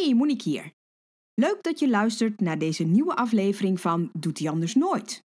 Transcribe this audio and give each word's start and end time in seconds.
Hey, 0.00 0.14
Monique 0.14 0.48
hier. 0.48 0.72
Leuk 1.34 1.62
dat 1.62 1.78
je 1.78 1.88
luistert 1.88 2.40
naar 2.40 2.58
deze 2.58 2.84
nieuwe 2.84 3.16
aflevering 3.16 3.80
van 3.80 4.10
Doet 4.12 4.38
hij 4.38 4.50
anders 4.50 4.74
nooit. 4.74 5.24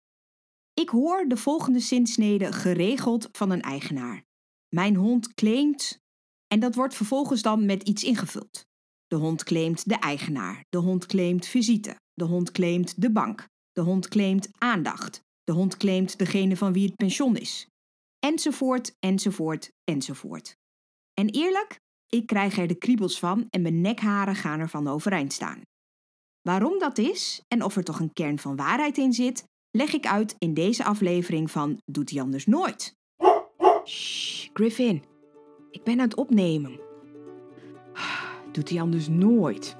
Ik 0.75 0.89
hoor 0.89 1.25
de 1.29 1.37
volgende 1.37 1.79
zinsnede 1.79 2.53
geregeld 2.53 3.29
van 3.32 3.50
een 3.50 3.62
eigenaar. 3.62 4.24
Mijn 4.68 4.96
hond 4.96 5.34
claimt. 5.34 6.00
En 6.46 6.60
dat 6.60 6.74
wordt 6.74 6.94
vervolgens 6.94 7.42
dan 7.42 7.66
met 7.66 7.82
iets 7.82 8.04
ingevuld. 8.04 8.66
De 9.06 9.16
hond 9.16 9.44
claimt 9.44 9.88
de 9.88 9.94
eigenaar. 9.94 10.65
De 10.69 10.78
hond 10.78 11.06
claimt 11.06 11.46
visite. 11.46 11.96
De 12.14 12.24
hond 12.24 12.51
claimt 12.53 13.03
de 13.03 13.12
bank. 13.12 13.48
De 13.72 13.80
hond 13.80 14.08
claimt 14.08 14.48
aandacht. 14.58 15.21
De 15.44 15.53
hond 15.53 15.76
claimt 15.76 16.19
degene 16.19 16.56
van 16.56 16.73
wie 16.73 16.87
het 16.87 16.96
pension 16.96 17.37
is. 17.37 17.69
Enzovoort, 18.19 18.95
enzovoort, 18.98 19.73
enzovoort. 19.84 20.56
En 21.14 21.28
eerlijk, 21.28 21.80
ik 22.09 22.27
krijg 22.27 22.59
er 22.59 22.66
de 22.66 22.75
kriebels 22.75 23.19
van 23.19 23.47
en 23.51 23.62
mijn 23.62 23.80
nekharen 23.80 24.34
gaan 24.34 24.61
ervan 24.61 24.88
overeind 24.88 25.33
staan. 25.33 25.61
Waarom 26.43 26.78
dat 26.78 26.98
is 26.98 27.42
en 27.48 27.62
of 27.62 27.77
er 27.77 27.84
toch 27.84 28.01
een 28.01 28.12
kern 28.12 28.38
van 28.38 28.56
waarheid 28.56 28.98
in 28.98 29.12
zit, 29.12 29.45
leg 29.70 29.92
ik 29.92 30.06
uit 30.06 30.34
in 30.38 30.55
deze 30.55 30.84
aflevering 30.84 31.50
van 31.50 31.80
Doet 31.84 32.11
hij 32.11 32.20
anders 32.20 32.47
nooit. 32.47 32.95
Shh, 33.84 34.48
Griffin, 34.52 35.02
ik 35.70 35.83
ben 35.83 35.95
aan 35.95 36.09
het 36.09 36.16
opnemen. 36.16 36.80
Doet 38.52 38.69
hij 38.69 38.80
anders 38.80 39.09
nooit. 39.09 39.77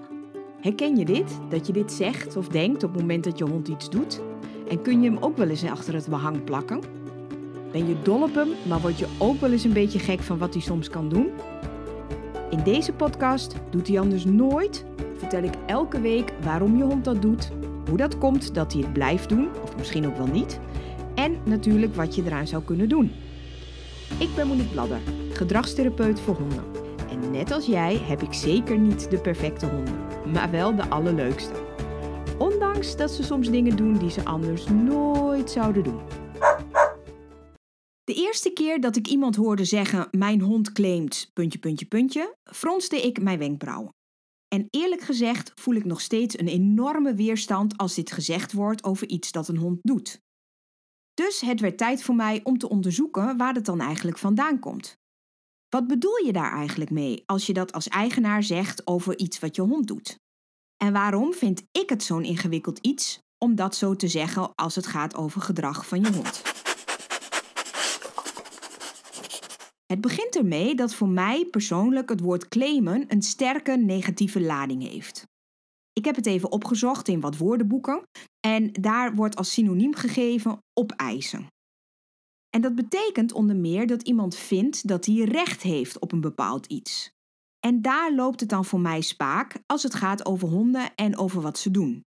Herken 0.61 0.97
je 0.97 1.05
dit? 1.05 1.39
Dat 1.48 1.67
je 1.67 1.73
dit 1.73 1.93
zegt 1.93 2.37
of 2.37 2.48
denkt 2.48 2.83
op 2.83 2.93
het 2.93 3.01
moment 3.01 3.25
dat 3.25 3.39
je 3.39 3.45
hond 3.45 3.69
iets 3.69 3.91
doet? 3.91 4.20
En 4.69 4.83
kun 4.83 5.03
je 5.03 5.11
hem 5.11 5.19
ook 5.19 5.37
wel 5.37 5.48
eens 5.48 5.65
achter 5.65 5.95
het 5.95 6.09
behang 6.09 6.45
plakken? 6.45 6.81
Ben 7.73 7.89
je 7.89 8.03
dol 8.03 8.23
op 8.23 8.34
hem, 8.34 8.48
maar 8.69 8.81
word 8.81 8.98
je 8.98 9.09
ook 9.19 9.41
wel 9.41 9.53
eens 9.53 9.65
een 9.65 9.73
beetje 9.73 9.98
gek 9.98 10.20
van 10.20 10.39
wat 10.39 10.53
hij 10.55 10.62
soms 10.62 10.89
kan 10.89 11.09
doen? 11.09 11.31
In 12.56 12.62
deze 12.62 12.92
podcast 12.92 13.55
Doet 13.70 13.88
hij 13.88 14.01
anders 14.01 14.24
nooit 14.24 14.84
vertel 15.16 15.42
ik 15.42 15.55
elke 15.66 16.01
week 16.01 16.33
waarom 16.42 16.77
je 16.77 16.83
hond 16.83 17.05
dat 17.05 17.23
doet, 17.23 17.51
hoe 17.88 17.97
dat 17.97 18.19
komt 18.19 18.55
dat 18.55 18.72
hij 18.72 18.83
het 18.83 18.92
blijft 18.92 19.28
doen, 19.28 19.48
of 19.62 19.77
misschien 19.77 20.06
ook 20.06 20.17
wel 20.17 20.27
niet, 20.27 20.61
en 21.14 21.36
natuurlijk 21.44 21.94
wat 21.94 22.14
je 22.14 22.22
eraan 22.25 22.47
zou 22.47 22.62
kunnen 22.62 22.89
doen. 22.89 23.12
Ik 24.19 24.28
ben 24.34 24.47
Monique 24.47 24.72
Bladder, 24.72 24.98
gedragstherapeut 25.33 26.20
voor 26.20 26.34
honden. 26.34 26.64
En 27.11 27.31
net 27.31 27.50
als 27.53 27.66
jij 27.66 27.97
heb 27.97 28.22
ik 28.22 28.33
zeker 28.33 28.78
niet 28.78 29.11
de 29.11 29.19
perfecte 29.19 29.66
honden, 29.66 29.94
maar 30.33 30.50
wel 30.50 30.75
de 30.75 30.88
allerleukste. 30.88 31.55
Ondanks 32.38 32.97
dat 32.97 33.11
ze 33.11 33.22
soms 33.22 33.50
dingen 33.50 33.77
doen 33.77 33.98
die 33.98 34.11
ze 34.11 34.25
anders 34.25 34.69
nooit 34.69 35.50
zouden 35.50 35.83
doen. 35.83 36.00
De 38.07 38.15
eerste 38.15 38.51
keer 38.51 38.81
dat 38.81 38.97
ik 38.97 39.07
iemand 39.07 39.37
hoorde 39.37 39.65
zeggen: 39.65 40.09
Mijn 40.11 40.41
hond 40.41 40.73
claimt. 40.73 41.31
puntje, 41.33 41.59
puntje, 41.59 41.87
puntje, 41.87 42.37
fronste 42.45 43.03
ik 43.03 43.23
mijn 43.23 43.39
wenkbrauwen. 43.39 43.95
En 44.49 44.67
eerlijk 44.71 45.01
gezegd 45.01 45.53
voel 45.55 45.75
ik 45.75 45.85
nog 45.85 46.01
steeds 46.01 46.39
een 46.39 46.49
enorme 46.49 47.15
weerstand 47.15 47.77
als 47.77 47.95
dit 47.95 48.12
gezegd 48.12 48.53
wordt 48.53 48.84
over 48.84 49.09
iets 49.09 49.33
dat 49.33 49.49
een 49.49 49.57
hond 49.57 49.79
doet. 49.83 50.21
Dus 51.15 51.41
het 51.41 51.61
werd 51.61 51.79
tijd 51.79 52.03
voor 52.03 52.15
mij 52.15 52.41
om 52.43 52.59
te 52.59 52.69
onderzoeken 52.69 53.37
waar 53.37 53.55
het 53.55 53.65
dan 53.65 53.81
eigenlijk 53.81 54.19
vandaan 54.19 54.59
komt. 54.59 54.97
Wat 55.69 55.87
bedoel 55.87 56.25
je 56.25 56.33
daar 56.33 56.53
eigenlijk 56.53 56.91
mee 56.91 57.23
als 57.27 57.47
je 57.47 57.53
dat 57.53 57.73
als 57.73 57.89
eigenaar 57.89 58.43
zegt 58.43 58.87
over 58.87 59.19
iets 59.19 59.39
wat 59.39 59.57
je 59.57 59.62
hond 59.62 59.87
doet? 59.87 60.19
En 60.77 60.93
waarom 60.93 61.33
vind 61.33 61.62
ik 61.73 61.89
het 61.89 62.03
zo'n 62.03 62.25
ingewikkeld 62.25 62.79
iets 62.79 63.19
om 63.39 63.55
dat 63.55 63.77
zo 63.77 63.97
te 63.97 64.09
zeggen 64.09 64.55
als 64.55 64.75
het 64.75 64.87
gaat 64.87 65.15
over 65.15 65.41
gedrag 65.41 65.87
van 65.87 66.01
je 66.01 66.12
hond? 66.12 66.56
Het 69.87 70.01
begint 70.01 70.37
ermee 70.37 70.75
dat 70.75 70.95
voor 70.95 71.09
mij 71.09 71.45
persoonlijk 71.45 72.09
het 72.09 72.20
woord 72.20 72.48
claimen 72.48 73.05
een 73.09 73.23
sterke 73.23 73.77
negatieve 73.77 74.41
lading 74.41 74.83
heeft. 74.83 75.27
Ik 75.93 76.05
heb 76.05 76.17
het 76.17 76.27
even 76.27 76.53
opgezocht 76.53 77.09
in 77.09 77.20
wat 77.20 77.37
woordenboeken 77.37 78.03
en 78.47 78.73
daar 78.73 79.15
wordt 79.15 79.37
als 79.37 79.53
synoniem 79.53 79.95
gegeven 79.95 80.59
opeisen. 80.73 81.47
En 82.51 82.61
dat 82.61 82.75
betekent 82.75 83.33
onder 83.33 83.56
meer 83.56 83.87
dat 83.87 84.03
iemand 84.03 84.37
vindt 84.37 84.88
dat 84.88 85.06
hij 85.06 85.25
recht 85.25 85.62
heeft 85.62 85.99
op 85.99 86.12
een 86.12 86.21
bepaald 86.21 86.66
iets. 86.66 87.10
En 87.66 87.83
daar 87.83 88.15
loopt 88.15 88.41
het 88.41 88.49
dan 88.49 88.65
voor 88.65 88.81
mij 88.81 89.00
spaak 89.00 89.59
als 89.66 89.83
het 89.83 89.94
gaat 89.94 90.27
over 90.27 90.49
honden 90.49 90.94
en 90.94 91.16
over 91.16 91.41
wat 91.41 91.59
ze 91.59 91.71
doen. 91.71 92.00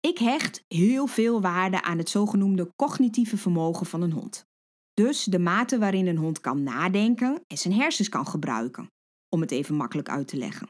Ik 0.00 0.18
hecht 0.18 0.64
heel 0.68 1.06
veel 1.06 1.40
waarde 1.40 1.82
aan 1.82 1.98
het 1.98 2.08
zogenoemde 2.08 2.72
cognitieve 2.76 3.36
vermogen 3.36 3.86
van 3.86 4.02
een 4.02 4.12
hond. 4.12 4.44
Dus 4.94 5.24
de 5.24 5.38
mate 5.38 5.78
waarin 5.78 6.06
een 6.06 6.16
hond 6.16 6.40
kan 6.40 6.62
nadenken 6.62 7.42
en 7.46 7.58
zijn 7.58 7.74
hersens 7.74 8.08
kan 8.08 8.26
gebruiken, 8.26 8.86
om 9.28 9.40
het 9.40 9.50
even 9.50 9.74
makkelijk 9.74 10.08
uit 10.08 10.28
te 10.28 10.36
leggen. 10.36 10.68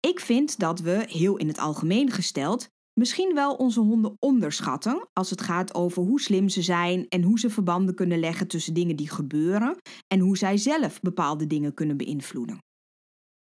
Ik 0.00 0.20
vind 0.20 0.58
dat 0.58 0.80
we, 0.80 1.04
heel 1.08 1.36
in 1.36 1.48
het 1.48 1.58
algemeen 1.58 2.10
gesteld, 2.10 2.68
misschien 3.00 3.34
wel 3.34 3.54
onze 3.54 3.80
honden 3.80 4.16
onderschatten 4.18 5.08
als 5.12 5.30
het 5.30 5.40
gaat 5.40 5.74
over 5.74 6.02
hoe 6.02 6.20
slim 6.20 6.48
ze 6.48 6.62
zijn 6.62 7.08
en 7.08 7.22
hoe 7.22 7.38
ze 7.38 7.50
verbanden 7.50 7.94
kunnen 7.94 8.18
leggen 8.18 8.48
tussen 8.48 8.74
dingen 8.74 8.96
die 8.96 9.10
gebeuren 9.10 9.76
en 10.06 10.20
hoe 10.20 10.36
zij 10.36 10.56
zelf 10.56 11.00
bepaalde 11.00 11.46
dingen 11.46 11.74
kunnen 11.74 11.96
beïnvloeden. 11.96 12.58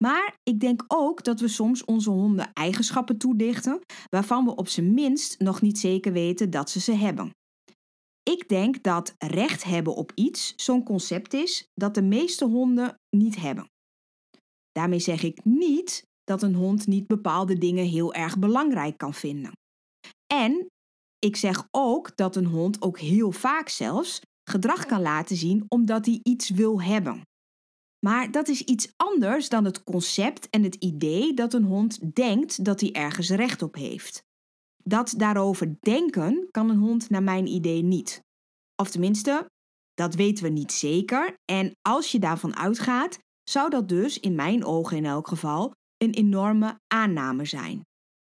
Maar 0.04 0.38
ik 0.44 0.60
denk 0.60 0.84
ook 0.88 1.24
dat 1.24 1.40
we 1.40 1.48
soms 1.48 1.86
onze 1.86 2.10
honden 2.10 2.54
eigenschappen 2.54 3.18
toedichten 3.18 3.80
waarvan 4.10 4.46
we 4.46 4.56
op 4.56 4.68
zijn 4.68 4.94
minst 4.94 5.40
nog 5.40 5.62
niet 5.62 5.80
zeker 5.80 6.12
weten 6.12 6.50
dat 6.50 6.70
ze 6.70 6.80
ze 6.80 6.94
hebben. 6.94 7.32
Ik 8.30 8.50
denk 8.50 8.84
dat 8.84 9.16
recht 9.18 9.64
hebben 9.64 9.96
op 9.96 10.12
iets 10.16 10.54
zo'n 10.56 10.84
concept 10.84 11.34
is 11.34 11.68
dat 11.74 11.94
de 11.94 12.02
meeste 12.02 12.46
honden 12.46 13.00
niet 13.10 13.36
hebben. 13.36 13.70
Daarmee 14.72 15.00
zeg 15.00 15.24
ik 15.24 15.44
niet 15.44 16.04
dat 16.24 16.42
een 16.42 16.56
hond 16.56 16.88
niet 16.88 17.08
bepaalde 17.08 17.58
dingen 17.58 17.86
heel 17.86 18.14
erg 18.14 18.40
belangrijk 18.40 18.98
kan 18.98 19.14
vinden. 19.14 19.52
En 20.34 20.68
ik 21.20 21.36
zeg 21.36 21.68
ook 21.72 22.18
dat 22.18 22.36
een 22.36 22.46
hond 22.46 22.82
ook 22.82 23.00
heel 23.00 23.32
vaak 23.32 23.70
zelfs 23.70 24.22
gedrag 24.50 24.86
kan 24.86 25.02
laten 25.02 25.36
zien 25.36 25.66
omdat 25.68 26.06
hij 26.06 26.20
iets 26.24 26.50
wil 26.50 26.82
hebben. 26.82 27.22
Maar 28.06 28.32
dat 28.32 28.48
is 28.48 28.62
iets 28.62 28.94
anders 28.98 29.50
dan 29.50 29.66
het 29.66 29.84
concept 29.84 30.50
en 30.50 30.64
het 30.64 30.76
idee 30.76 31.34
dat 31.34 31.54
een 31.54 31.64
hond 31.64 32.16
denkt 32.16 32.66
dat 32.66 32.82
hij 32.82 32.92
ergens 32.92 33.30
recht 33.30 33.62
op 33.62 33.76
heeft. 33.76 34.24
Dat 34.90 35.14
daarover 35.18 35.76
denken 35.80 36.48
kan 36.52 36.70
een 36.70 36.78
hond 36.78 37.10
naar 37.10 37.24
mijn 37.24 37.48
idee 37.48 37.82
niet. 37.82 38.20
Of 38.76 38.90
tenminste, 38.90 39.46
dat 39.94 40.16
weten 40.16 40.44
we 40.44 40.50
niet 40.50 40.72
zeker. 40.72 41.36
En 41.52 41.72
als 41.82 42.12
je 42.12 42.20
daarvan 42.20 42.56
uitgaat, 42.56 43.18
zou 43.50 43.70
dat 43.70 43.90
dus 43.90 44.20
in 44.20 44.36
mijn 44.36 44.66
ogen 44.66 44.98
in 44.98 45.06
elk 45.06 45.28
geval 45.28 45.72
een 45.98 46.14
enorme 46.14 46.80
aanname 46.88 47.46
zijn. 47.46 47.82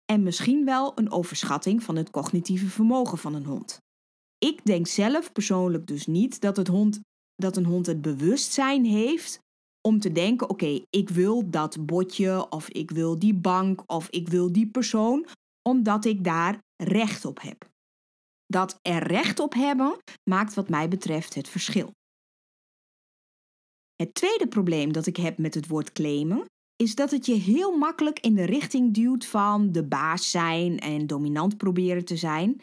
En 0.04 0.22
misschien 0.22 0.64
wel 0.64 0.92
een 0.94 1.10
overschatting 1.10 1.82
van 1.82 1.96
het 1.96 2.10
cognitieve 2.10 2.66
vermogen 2.66 3.18
van 3.18 3.34
een 3.34 3.44
hond. 3.44 3.78
Ik 4.38 4.64
denk 4.64 4.86
zelf 4.86 5.32
persoonlijk 5.32 5.86
dus 5.86 6.06
niet 6.06 6.40
dat, 6.40 6.56
het 6.56 6.68
hond, 6.68 7.00
dat 7.34 7.56
een 7.56 7.64
hond 7.64 7.86
het 7.86 8.02
bewustzijn 8.02 8.84
heeft 8.84 9.38
om 9.80 10.00
te 10.00 10.12
denken: 10.12 10.50
oké, 10.50 10.80
ik 10.90 11.08
wil 11.08 11.50
dat 11.50 11.86
botje, 11.86 12.50
of 12.50 12.68
ik 12.68 12.90
wil 12.90 13.18
die 13.18 13.34
bank, 13.34 13.82
of 13.86 14.08
ik 14.10 14.28
wil 14.28 14.52
die 14.52 14.66
persoon, 14.66 15.26
omdat 15.68 16.04
ik 16.04 16.24
daar 16.24 16.58
recht 16.76 17.24
op 17.24 17.40
heb. 17.40 17.70
Dat 18.46 18.78
er 18.82 19.06
recht 19.06 19.40
op 19.40 19.54
hebben 19.54 19.96
maakt 20.30 20.54
wat 20.54 20.68
mij 20.68 20.88
betreft 20.88 21.34
het 21.34 21.48
verschil. 21.48 21.92
Het 23.96 24.14
tweede 24.14 24.48
probleem 24.48 24.92
dat 24.92 25.06
ik 25.06 25.16
heb 25.16 25.38
met 25.38 25.54
het 25.54 25.66
woord 25.66 25.92
claimen 25.92 26.44
is 26.76 26.94
dat 26.94 27.10
het 27.10 27.26
je 27.26 27.34
heel 27.34 27.76
makkelijk 27.78 28.20
in 28.20 28.34
de 28.34 28.44
richting 28.44 28.94
duwt 28.94 29.26
van 29.26 29.72
de 29.72 29.84
baas 29.84 30.30
zijn 30.30 30.78
en 30.78 31.06
dominant 31.06 31.56
proberen 31.56 32.04
te 32.04 32.16
zijn. 32.16 32.60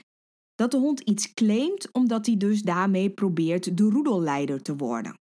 Dat 0.55 0.71
de 0.71 0.77
hond 0.77 0.99
iets 0.99 1.33
claimt 1.33 1.91
omdat 1.91 2.25
hij 2.25 2.37
dus 2.37 2.61
daarmee 2.61 3.09
probeert 3.09 3.77
de 3.77 3.83
roedelleider 3.83 4.61
te 4.61 4.75
worden. 4.75 5.13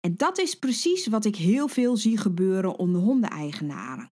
En 0.00 0.16
dat 0.16 0.38
is 0.38 0.54
precies 0.54 1.06
wat 1.06 1.24
ik 1.24 1.36
heel 1.36 1.68
veel 1.68 1.96
zie 1.96 2.18
gebeuren 2.18 2.78
onder 2.78 3.00
hondeneigenaren. 3.00 4.12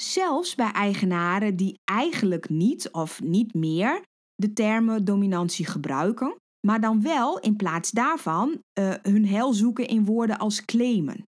Zelfs 0.00 0.54
bij 0.54 0.72
eigenaren 0.72 1.56
die 1.56 1.80
eigenlijk 1.84 2.48
niet 2.48 2.90
of 2.90 3.22
niet 3.22 3.54
meer 3.54 4.02
de 4.34 4.52
termen 4.52 5.04
dominantie 5.04 5.66
gebruiken, 5.66 6.36
maar 6.66 6.80
dan 6.80 7.02
wel 7.02 7.38
in 7.38 7.56
plaats 7.56 7.90
daarvan 7.90 8.62
uh, 8.78 8.94
hun 9.02 9.26
heil 9.26 9.52
zoeken 9.52 9.86
in 9.86 10.04
woorden 10.04 10.38
als 10.38 10.64
claimen. 10.64 11.22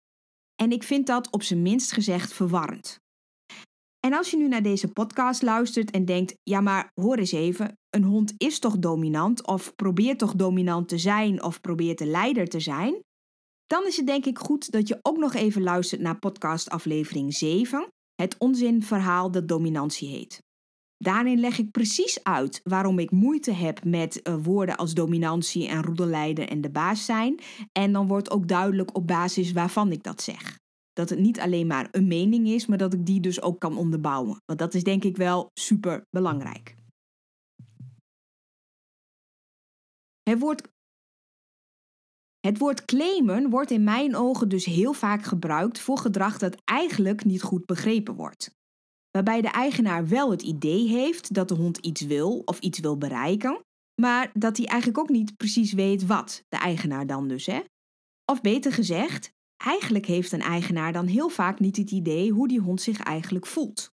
En 0.63 0.71
ik 0.71 0.83
vind 0.83 1.07
dat 1.07 1.31
op 1.33 1.43
zijn 1.43 1.63
minst 1.63 1.93
gezegd 1.93 2.33
verwarrend. 2.33 2.99
En 4.01 4.13
als 4.13 4.31
je 4.31 4.37
nu 4.37 4.49
naar 4.49 4.63
deze 4.63 4.89
podcast 4.89 5.43
luistert 5.43 5.91
en 5.91 6.05
denkt: 6.05 6.35
ja, 6.43 6.61
maar 6.61 6.91
hoor 7.01 7.17
eens 7.17 7.33
even, 7.33 7.79
een 7.91 8.05
hond 8.05 8.35
is 8.37 8.59
toch 8.59 8.79
dominant 8.79 9.47
of 9.47 9.75
probeert 9.75 10.19
toch 10.19 10.35
dominant 10.35 10.89
te 10.89 10.99
zijn 10.99 11.43
of 11.43 11.61
probeert 11.61 11.99
de 11.99 12.07
leider 12.07 12.49
te 12.49 12.61
zijn, 12.61 13.01
dan 13.67 13.87
is 13.87 13.97
het 13.97 14.07
denk 14.07 14.27
ik 14.27 14.39
goed 14.39 14.71
dat 14.71 14.89
je 14.89 14.99
ook 15.03 15.17
nog 15.17 15.35
even 15.35 15.63
luistert 15.63 16.01
naar 16.01 16.19
podcast 16.19 16.71
aflevering 16.71 17.35
7, 17.35 17.89
het 18.15 18.39
onzinverhaal 18.39 19.31
dat 19.31 19.49
dominantie 19.49 20.09
heet. 20.09 20.43
Daarin 20.97 21.41
leg 21.41 21.59
ik 21.59 21.71
precies 21.71 22.25
uit 22.25 22.61
waarom 22.63 22.99
ik 22.99 23.11
moeite 23.11 23.53
heb 23.53 23.85
met 23.85 24.21
uh, 24.29 24.37
woorden 24.43 24.77
als 24.77 24.95
dominantie 24.95 25.69
en 25.69 25.83
roedelleider 25.83 26.49
en 26.49 26.61
de 26.61 26.71
baas 26.71 27.05
zijn. 27.05 27.41
En 27.73 27.93
dan 27.93 28.09
wordt 28.09 28.31
ook 28.31 28.49
duidelijk 28.49 28.97
op 28.97 29.07
basis 29.07 29.53
waarvan 29.53 29.93
ik 29.93 30.03
dat 30.03 30.23
zeg. 30.23 30.59
Dat 30.93 31.11
het 31.11 31.19
niet 31.19 31.41
alleen 31.41 31.67
maar 31.67 31.89
een 31.91 32.07
mening 32.07 32.49
is, 32.49 32.67
maar 32.67 32.79
dat 32.79 32.93
ik 32.93 33.07
die 33.07 33.21
dus 33.21 33.43
ook 33.43 33.61
kan 33.61 33.77
onderbouwen. 33.77 34.37
Want 34.45 34.59
dat 34.59 34.75
is 34.75 34.85
denk 34.85 35.05
ik 35.05 35.17
wel 35.17 35.51
super 35.61 36.07
belangrijk. 36.11 36.75
Het 40.23 40.39
woord, 40.39 40.69
het 42.47 42.59
woord 42.59 42.85
claimen 42.85 43.51
wordt 43.51 43.71
in 43.71 43.85
mijn 43.85 44.17
ogen 44.17 44.49
dus 44.49 44.65
heel 44.65 44.93
vaak 44.93 45.25
gebruikt 45.25 45.79
voor 45.79 45.99
gedrag 45.99 46.39
dat 46.39 46.57
eigenlijk 46.65 47.25
niet 47.25 47.43
goed 47.43 47.67
begrepen 47.67 48.15
wordt. 48.15 48.55
Waarbij 49.11 49.41
de 49.41 49.49
eigenaar 49.49 50.09
wel 50.09 50.31
het 50.31 50.43
idee 50.43 50.89
heeft 50.89 51.35
dat 51.35 51.49
de 51.49 51.55
hond 51.55 51.79
iets 51.79 52.01
wil 52.01 52.43
of 52.45 52.59
iets 52.59 52.79
wil 52.79 52.99
bereiken, 52.99 53.65
maar 54.01 54.31
dat 54.33 54.57
hij 54.57 54.67
eigenlijk 54.67 54.99
ook 54.99 55.09
niet 55.09 55.37
precies 55.37 55.73
weet 55.73 56.07
wat, 56.07 56.45
de 56.49 56.57
eigenaar 56.57 57.07
dan 57.07 57.29
dus. 57.29 57.47
Hè? 57.47 57.61
Of 58.33 58.41
beter 58.41 58.73
gezegd, 58.73 59.31
eigenlijk 59.57 60.07
heeft 60.07 60.33
een 60.33 60.43
eigenaar 60.43 60.93
dan 60.93 61.07
heel 61.07 61.29
vaak 61.29 61.61
niet 61.61 61.77
het 61.77 61.91
idee 61.91 62.31
hoe 62.31 62.49
die 62.49 62.61
hond 62.61 62.81
zich 62.81 63.01
eigenlijk 63.01 63.47
voelt. 63.47 63.91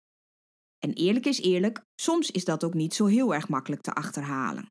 En 0.79 0.93
eerlijk 0.93 1.27
is 1.27 1.41
eerlijk, 1.41 1.85
soms 2.01 2.31
is 2.31 2.45
dat 2.45 2.65
ook 2.65 2.75
niet 2.75 2.95
zo 2.95 3.07
heel 3.07 3.35
erg 3.35 3.49
makkelijk 3.49 3.83
te 3.83 3.93
achterhalen. 3.93 4.67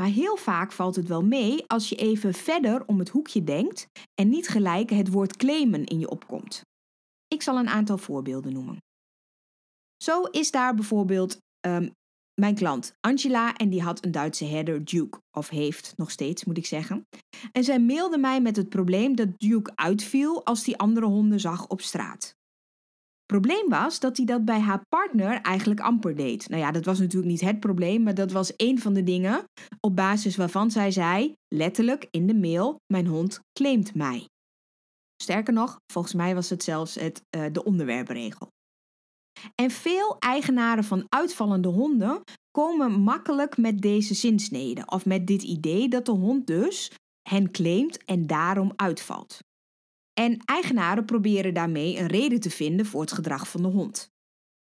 Maar 0.00 0.08
heel 0.08 0.36
vaak 0.36 0.72
valt 0.72 0.96
het 0.96 1.08
wel 1.08 1.22
mee 1.22 1.66
als 1.66 1.88
je 1.88 1.96
even 1.96 2.34
verder 2.34 2.86
om 2.86 2.98
het 2.98 3.08
hoekje 3.08 3.44
denkt 3.44 3.86
en 4.14 4.28
niet 4.28 4.48
gelijk 4.48 4.90
het 4.90 5.10
woord 5.10 5.36
claimen 5.36 5.84
in 5.84 5.98
je 5.98 6.10
opkomt. 6.10 6.60
Ik 7.28 7.42
zal 7.42 7.58
een 7.58 7.68
aantal 7.68 7.98
voorbeelden 7.98 8.52
noemen. 8.52 8.76
Zo 10.02 10.22
is 10.22 10.50
daar 10.50 10.74
bijvoorbeeld 10.74 11.38
ehm, 11.60 11.88
mijn 12.40 12.54
klant 12.54 12.92
Angela 13.00 13.56
en 13.56 13.70
die 13.70 13.82
had 13.82 14.04
een 14.04 14.12
Duitse 14.12 14.44
herder 14.44 14.84
Duke, 14.84 15.18
of 15.36 15.48
heeft 15.48 15.92
nog 15.96 16.10
steeds 16.10 16.44
moet 16.44 16.58
ik 16.58 16.66
zeggen. 16.66 17.02
En 17.52 17.64
zij 17.64 17.80
mailde 17.80 18.18
mij 18.18 18.40
met 18.40 18.56
het 18.56 18.68
probleem 18.68 19.16
dat 19.16 19.38
Duke 19.38 19.72
uitviel 19.74 20.44
als 20.44 20.66
hij 20.66 20.76
andere 20.76 21.06
honden 21.06 21.40
zag 21.40 21.68
op 21.68 21.80
straat. 21.80 22.34
Probleem 23.30 23.68
was 23.68 24.00
dat 24.00 24.16
hij 24.16 24.26
dat 24.26 24.44
bij 24.44 24.60
haar 24.60 24.82
partner 24.88 25.40
eigenlijk 25.40 25.80
amper 25.80 26.16
deed. 26.16 26.48
Nou 26.48 26.62
ja, 26.62 26.70
dat 26.70 26.84
was 26.84 26.98
natuurlijk 26.98 27.30
niet 27.30 27.40
het 27.40 27.60
probleem, 27.60 28.02
maar 28.02 28.14
dat 28.14 28.32
was 28.32 28.52
een 28.56 28.78
van 28.78 28.92
de 28.94 29.02
dingen 29.02 29.44
op 29.80 29.96
basis 29.96 30.36
waarvan 30.36 30.70
zij 30.70 30.90
zei, 30.90 31.34
letterlijk 31.48 32.06
in 32.10 32.26
de 32.26 32.34
mail: 32.34 32.80
Mijn 32.86 33.06
hond 33.06 33.40
claimt 33.52 33.94
mij. 33.94 34.28
Sterker 35.22 35.52
nog, 35.52 35.76
volgens 35.92 36.14
mij 36.14 36.34
was 36.34 36.50
het 36.50 36.62
zelfs 36.62 36.94
het, 36.94 37.22
uh, 37.36 37.44
de 37.52 37.64
onderwerpregel. 37.64 38.48
En 39.54 39.70
veel 39.70 40.16
eigenaren 40.18 40.84
van 40.84 41.06
uitvallende 41.08 41.68
honden 41.68 42.22
komen 42.50 42.92
makkelijk 42.92 43.56
met 43.56 43.80
deze 43.80 44.14
zinsnede 44.14 44.82
of 44.86 45.06
met 45.06 45.26
dit 45.26 45.42
idee 45.42 45.88
dat 45.88 46.06
de 46.06 46.12
hond 46.12 46.46
dus 46.46 46.90
hen 47.28 47.50
claimt 47.50 48.04
en 48.04 48.26
daarom 48.26 48.72
uitvalt. 48.76 49.38
En 50.20 50.38
eigenaren 50.44 51.04
proberen 51.04 51.54
daarmee 51.54 51.98
een 51.98 52.06
reden 52.06 52.40
te 52.40 52.50
vinden 52.50 52.86
voor 52.86 53.00
het 53.00 53.12
gedrag 53.12 53.48
van 53.48 53.62
de 53.62 53.68
hond. 53.68 54.10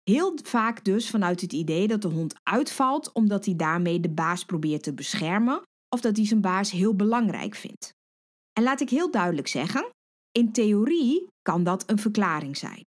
Heel 0.04 0.38
vaak 0.44 0.84
dus 0.84 1.10
vanuit 1.10 1.42
het 1.42 1.54
idee 1.54 1.88
dat 1.88 2.02
de 2.02 2.08
hond 2.08 2.40
uitvalt 2.44 3.12
omdat 3.12 3.46
hij 3.46 3.56
daarmee 3.56 4.00
de 4.00 4.10
baas 4.10 4.46
probeert 4.46 4.84
te 4.84 4.94
beschermen 4.94 5.62
of 5.90 6.02
dat 6.02 6.16
hij 6.16 6.26
zijn 6.26 6.42
baas 6.42 6.72
heel 6.72 6.96
belangrijk 6.96 7.56
vindt. 7.56 7.94
En 8.54 8.64
laat 8.64 8.82
ik 8.82 8.90
heel 8.90 9.12
duidelijk 9.12 9.48
zeggen, 9.48 9.90
in 10.32 10.52
theorie 10.52 11.28
kan 11.42 11.64
dat 11.64 11.90
een 11.90 12.00
verklaring 12.00 12.58
zijn. 12.58 12.86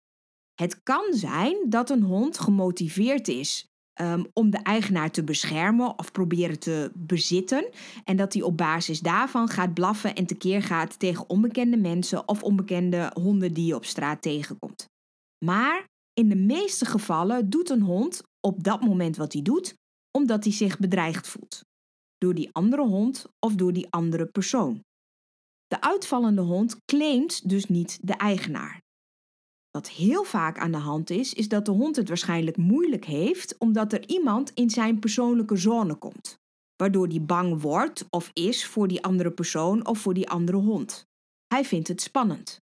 Het 0.53 0.83
kan 0.83 1.13
zijn 1.13 1.69
dat 1.69 1.89
een 1.89 2.03
hond 2.03 2.39
gemotiveerd 2.39 3.27
is 3.27 3.67
um, 4.01 4.25
om 4.33 4.49
de 4.49 4.57
eigenaar 4.57 5.11
te 5.11 5.23
beschermen 5.23 5.99
of 5.99 6.11
proberen 6.11 6.59
te 6.59 6.91
bezitten. 6.93 7.69
En 8.03 8.17
dat 8.17 8.33
hij 8.33 8.41
op 8.41 8.57
basis 8.57 8.99
daarvan 8.99 9.47
gaat 9.47 9.73
blaffen 9.73 10.15
en 10.15 10.25
tekeer 10.25 10.63
gaat 10.63 10.99
tegen 10.99 11.29
onbekende 11.29 11.77
mensen 11.77 12.27
of 12.27 12.43
onbekende 12.43 13.11
honden 13.13 13.53
die 13.53 13.65
je 13.65 13.75
op 13.75 13.85
straat 13.85 14.21
tegenkomt. 14.21 14.85
Maar 15.45 15.87
in 16.13 16.29
de 16.29 16.35
meeste 16.35 16.85
gevallen 16.85 17.49
doet 17.49 17.69
een 17.69 17.81
hond 17.81 18.21
op 18.39 18.63
dat 18.63 18.81
moment 18.81 19.17
wat 19.17 19.33
hij 19.33 19.41
doet, 19.41 19.73
omdat 20.17 20.43
hij 20.43 20.53
zich 20.53 20.79
bedreigd 20.79 21.27
voelt. 21.27 21.61
Door 22.17 22.33
die 22.33 22.49
andere 22.51 22.87
hond 22.87 23.25
of 23.39 23.55
door 23.55 23.73
die 23.73 23.87
andere 23.89 24.25
persoon. 24.25 24.83
De 25.67 25.81
uitvallende 25.81 26.41
hond 26.41 26.77
claimt 26.85 27.49
dus 27.49 27.65
niet 27.65 27.99
de 28.01 28.13
eigenaar. 28.13 28.81
Wat 29.79 29.89
heel 29.89 30.23
vaak 30.23 30.57
aan 30.57 30.71
de 30.71 30.77
hand 30.77 31.09
is, 31.09 31.33
is 31.33 31.47
dat 31.47 31.65
de 31.65 31.71
hond 31.71 31.95
het 31.95 32.07
waarschijnlijk 32.07 32.57
moeilijk 32.57 33.05
heeft 33.05 33.57
omdat 33.57 33.93
er 33.93 34.07
iemand 34.07 34.51
in 34.53 34.69
zijn 34.69 34.99
persoonlijke 34.99 35.55
zone 35.55 35.95
komt. 35.95 36.37
Waardoor 36.75 37.07
hij 37.07 37.21
bang 37.21 37.61
wordt 37.61 38.07
of 38.09 38.31
is 38.33 38.65
voor 38.65 38.87
die 38.87 39.03
andere 39.03 39.31
persoon 39.31 39.87
of 39.87 39.99
voor 39.99 40.13
die 40.13 40.29
andere 40.29 40.57
hond. 40.57 41.05
Hij 41.47 41.65
vindt 41.65 41.87
het 41.87 42.01
spannend. 42.01 42.61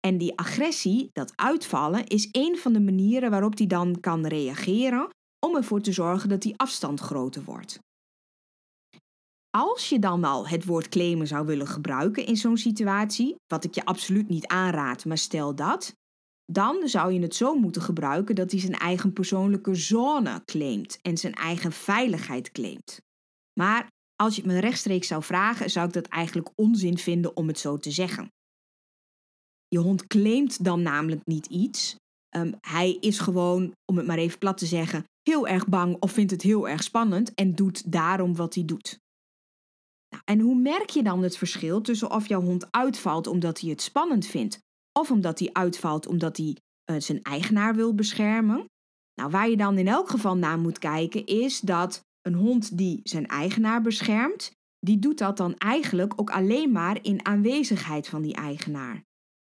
En 0.00 0.18
die 0.18 0.38
agressie, 0.38 1.08
dat 1.12 1.32
uitvallen, 1.36 2.06
is 2.06 2.28
een 2.32 2.58
van 2.58 2.72
de 2.72 2.80
manieren 2.80 3.30
waarop 3.30 3.58
hij 3.58 3.66
dan 3.66 4.00
kan 4.00 4.26
reageren 4.26 5.08
om 5.46 5.56
ervoor 5.56 5.80
te 5.80 5.92
zorgen 5.92 6.28
dat 6.28 6.42
die 6.42 6.56
afstand 6.56 7.00
groter 7.00 7.42
wordt. 7.44 7.78
Als 9.50 9.88
je 9.88 9.98
dan 9.98 10.24
al 10.24 10.48
het 10.48 10.64
woord 10.64 10.88
claimen 10.88 11.26
zou 11.26 11.46
willen 11.46 11.66
gebruiken 11.66 12.26
in 12.26 12.36
zo'n 12.36 12.56
situatie, 12.56 13.34
wat 13.46 13.64
ik 13.64 13.74
je 13.74 13.84
absoluut 13.84 14.28
niet 14.28 14.46
aanraad, 14.46 15.04
maar 15.04 15.18
stel 15.18 15.54
dat, 15.54 15.94
dan 16.52 16.88
zou 16.88 17.12
je 17.12 17.20
het 17.20 17.34
zo 17.34 17.54
moeten 17.54 17.82
gebruiken 17.82 18.34
dat 18.34 18.50
hij 18.50 18.60
zijn 18.60 18.78
eigen 18.78 19.12
persoonlijke 19.12 19.74
zone 19.74 20.42
claimt 20.44 20.98
en 21.02 21.16
zijn 21.18 21.34
eigen 21.34 21.72
veiligheid 21.72 22.52
claimt. 22.52 23.00
Maar 23.60 23.90
als 24.16 24.36
je 24.36 24.42
het 24.42 24.50
me 24.50 24.58
rechtstreeks 24.58 25.06
zou 25.06 25.22
vragen, 25.22 25.70
zou 25.70 25.86
ik 25.86 25.92
dat 25.92 26.06
eigenlijk 26.06 26.50
onzin 26.54 26.98
vinden 26.98 27.36
om 27.36 27.46
het 27.46 27.58
zo 27.58 27.78
te 27.78 27.90
zeggen. 27.90 28.32
Je 29.68 29.78
hond 29.78 30.06
claimt 30.06 30.64
dan 30.64 30.82
namelijk 30.82 31.26
niet 31.26 31.46
iets. 31.46 31.96
Ehm, 32.28 32.52
hij 32.60 32.90
is 32.90 33.18
gewoon, 33.18 33.72
om 33.84 33.96
het 33.96 34.06
maar 34.06 34.18
even 34.18 34.38
plat 34.38 34.58
te 34.58 34.66
zeggen, 34.66 35.04
heel 35.22 35.48
erg 35.48 35.66
bang 35.66 35.96
of 36.00 36.12
vindt 36.12 36.30
het 36.30 36.42
heel 36.42 36.68
erg 36.68 36.82
spannend 36.82 37.34
en 37.34 37.54
doet 37.54 37.92
daarom 37.92 38.36
wat 38.36 38.54
hij 38.54 38.64
doet. 38.64 38.98
Nou, 40.08 40.22
en 40.24 40.40
hoe 40.40 40.54
merk 40.54 40.90
je 40.90 41.02
dan 41.02 41.22
het 41.22 41.36
verschil 41.36 41.80
tussen 41.80 42.10
of 42.10 42.28
jouw 42.28 42.42
hond 42.42 42.72
uitvalt 42.72 43.26
omdat 43.26 43.60
hij 43.60 43.70
het 43.70 43.82
spannend 43.82 44.26
vindt 44.26 44.60
of 44.92 45.10
omdat 45.10 45.38
hij 45.38 45.48
uitvalt 45.52 46.06
omdat 46.06 46.36
hij 46.36 46.56
uh, 46.90 47.00
zijn 47.00 47.22
eigenaar 47.22 47.74
wil 47.74 47.94
beschermen. 47.94 48.64
Nou, 49.14 49.30
waar 49.30 49.50
je 49.50 49.56
dan 49.56 49.78
in 49.78 49.88
elk 49.88 50.08
geval 50.08 50.36
naar 50.36 50.58
moet 50.58 50.78
kijken 50.78 51.26
is 51.26 51.60
dat 51.60 52.04
een 52.22 52.34
hond 52.34 52.78
die 52.78 53.00
zijn 53.02 53.26
eigenaar 53.26 53.82
beschermt, 53.82 54.50
die 54.78 54.98
doet 54.98 55.18
dat 55.18 55.36
dan 55.36 55.56
eigenlijk 55.56 56.12
ook 56.16 56.30
alleen 56.30 56.72
maar 56.72 56.98
in 57.02 57.26
aanwezigheid 57.26 58.08
van 58.08 58.22
die 58.22 58.34
eigenaar. 58.34 59.04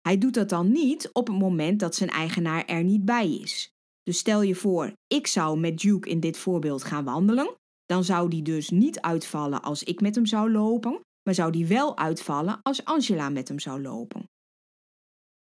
Hij 0.00 0.18
doet 0.18 0.34
dat 0.34 0.48
dan 0.48 0.72
niet 0.72 1.10
op 1.12 1.26
het 1.26 1.38
moment 1.38 1.80
dat 1.80 1.94
zijn 1.94 2.10
eigenaar 2.10 2.64
er 2.64 2.84
niet 2.84 3.04
bij 3.04 3.34
is. 3.34 3.70
Dus 4.02 4.18
stel 4.18 4.42
je 4.42 4.54
voor, 4.54 4.92
ik 5.06 5.26
zou 5.26 5.58
met 5.58 5.78
Duke 5.78 6.08
in 6.08 6.20
dit 6.20 6.36
voorbeeld 6.36 6.84
gaan 6.84 7.04
wandelen, 7.04 7.54
dan 7.84 8.04
zou 8.04 8.30
die 8.30 8.42
dus 8.42 8.70
niet 8.70 9.00
uitvallen 9.00 9.62
als 9.62 9.82
ik 9.82 10.00
met 10.00 10.14
hem 10.14 10.26
zou 10.26 10.50
lopen, 10.50 11.00
maar 11.22 11.34
zou 11.34 11.52
die 11.52 11.66
wel 11.66 11.96
uitvallen 11.98 12.58
als 12.62 12.84
Angela 12.84 13.28
met 13.28 13.48
hem 13.48 13.58
zou 13.58 13.82
lopen. 13.82 14.28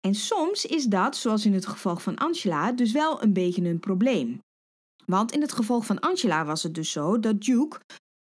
En 0.05 0.15
soms 0.15 0.65
is 0.65 0.85
dat, 0.85 1.15
zoals 1.17 1.45
in 1.45 1.53
het 1.53 1.65
geval 1.65 1.97
van 1.97 2.15
Angela, 2.15 2.71
dus 2.71 2.91
wel 2.91 3.23
een 3.23 3.33
beetje 3.33 3.69
een 3.69 3.79
probleem. 3.79 4.39
Want 5.05 5.31
in 5.31 5.41
het 5.41 5.51
geval 5.51 5.81
van 5.81 5.99
Angela 5.99 6.45
was 6.45 6.63
het 6.63 6.73
dus 6.73 6.91
zo 6.91 7.19
dat 7.19 7.41
Duke 7.41 7.79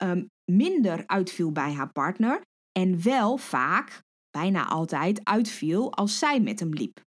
um, 0.03 0.29
minder 0.51 1.07
uitviel 1.07 1.51
bij 1.51 1.74
haar 1.74 1.91
partner 1.91 2.41
en 2.72 3.03
wel 3.03 3.38
vaak, 3.38 4.01
bijna 4.29 4.67
altijd, 4.67 5.24
uitviel 5.24 5.93
als 5.93 6.19
zij 6.19 6.41
met 6.41 6.60
hem 6.60 6.74
liep. 6.74 7.01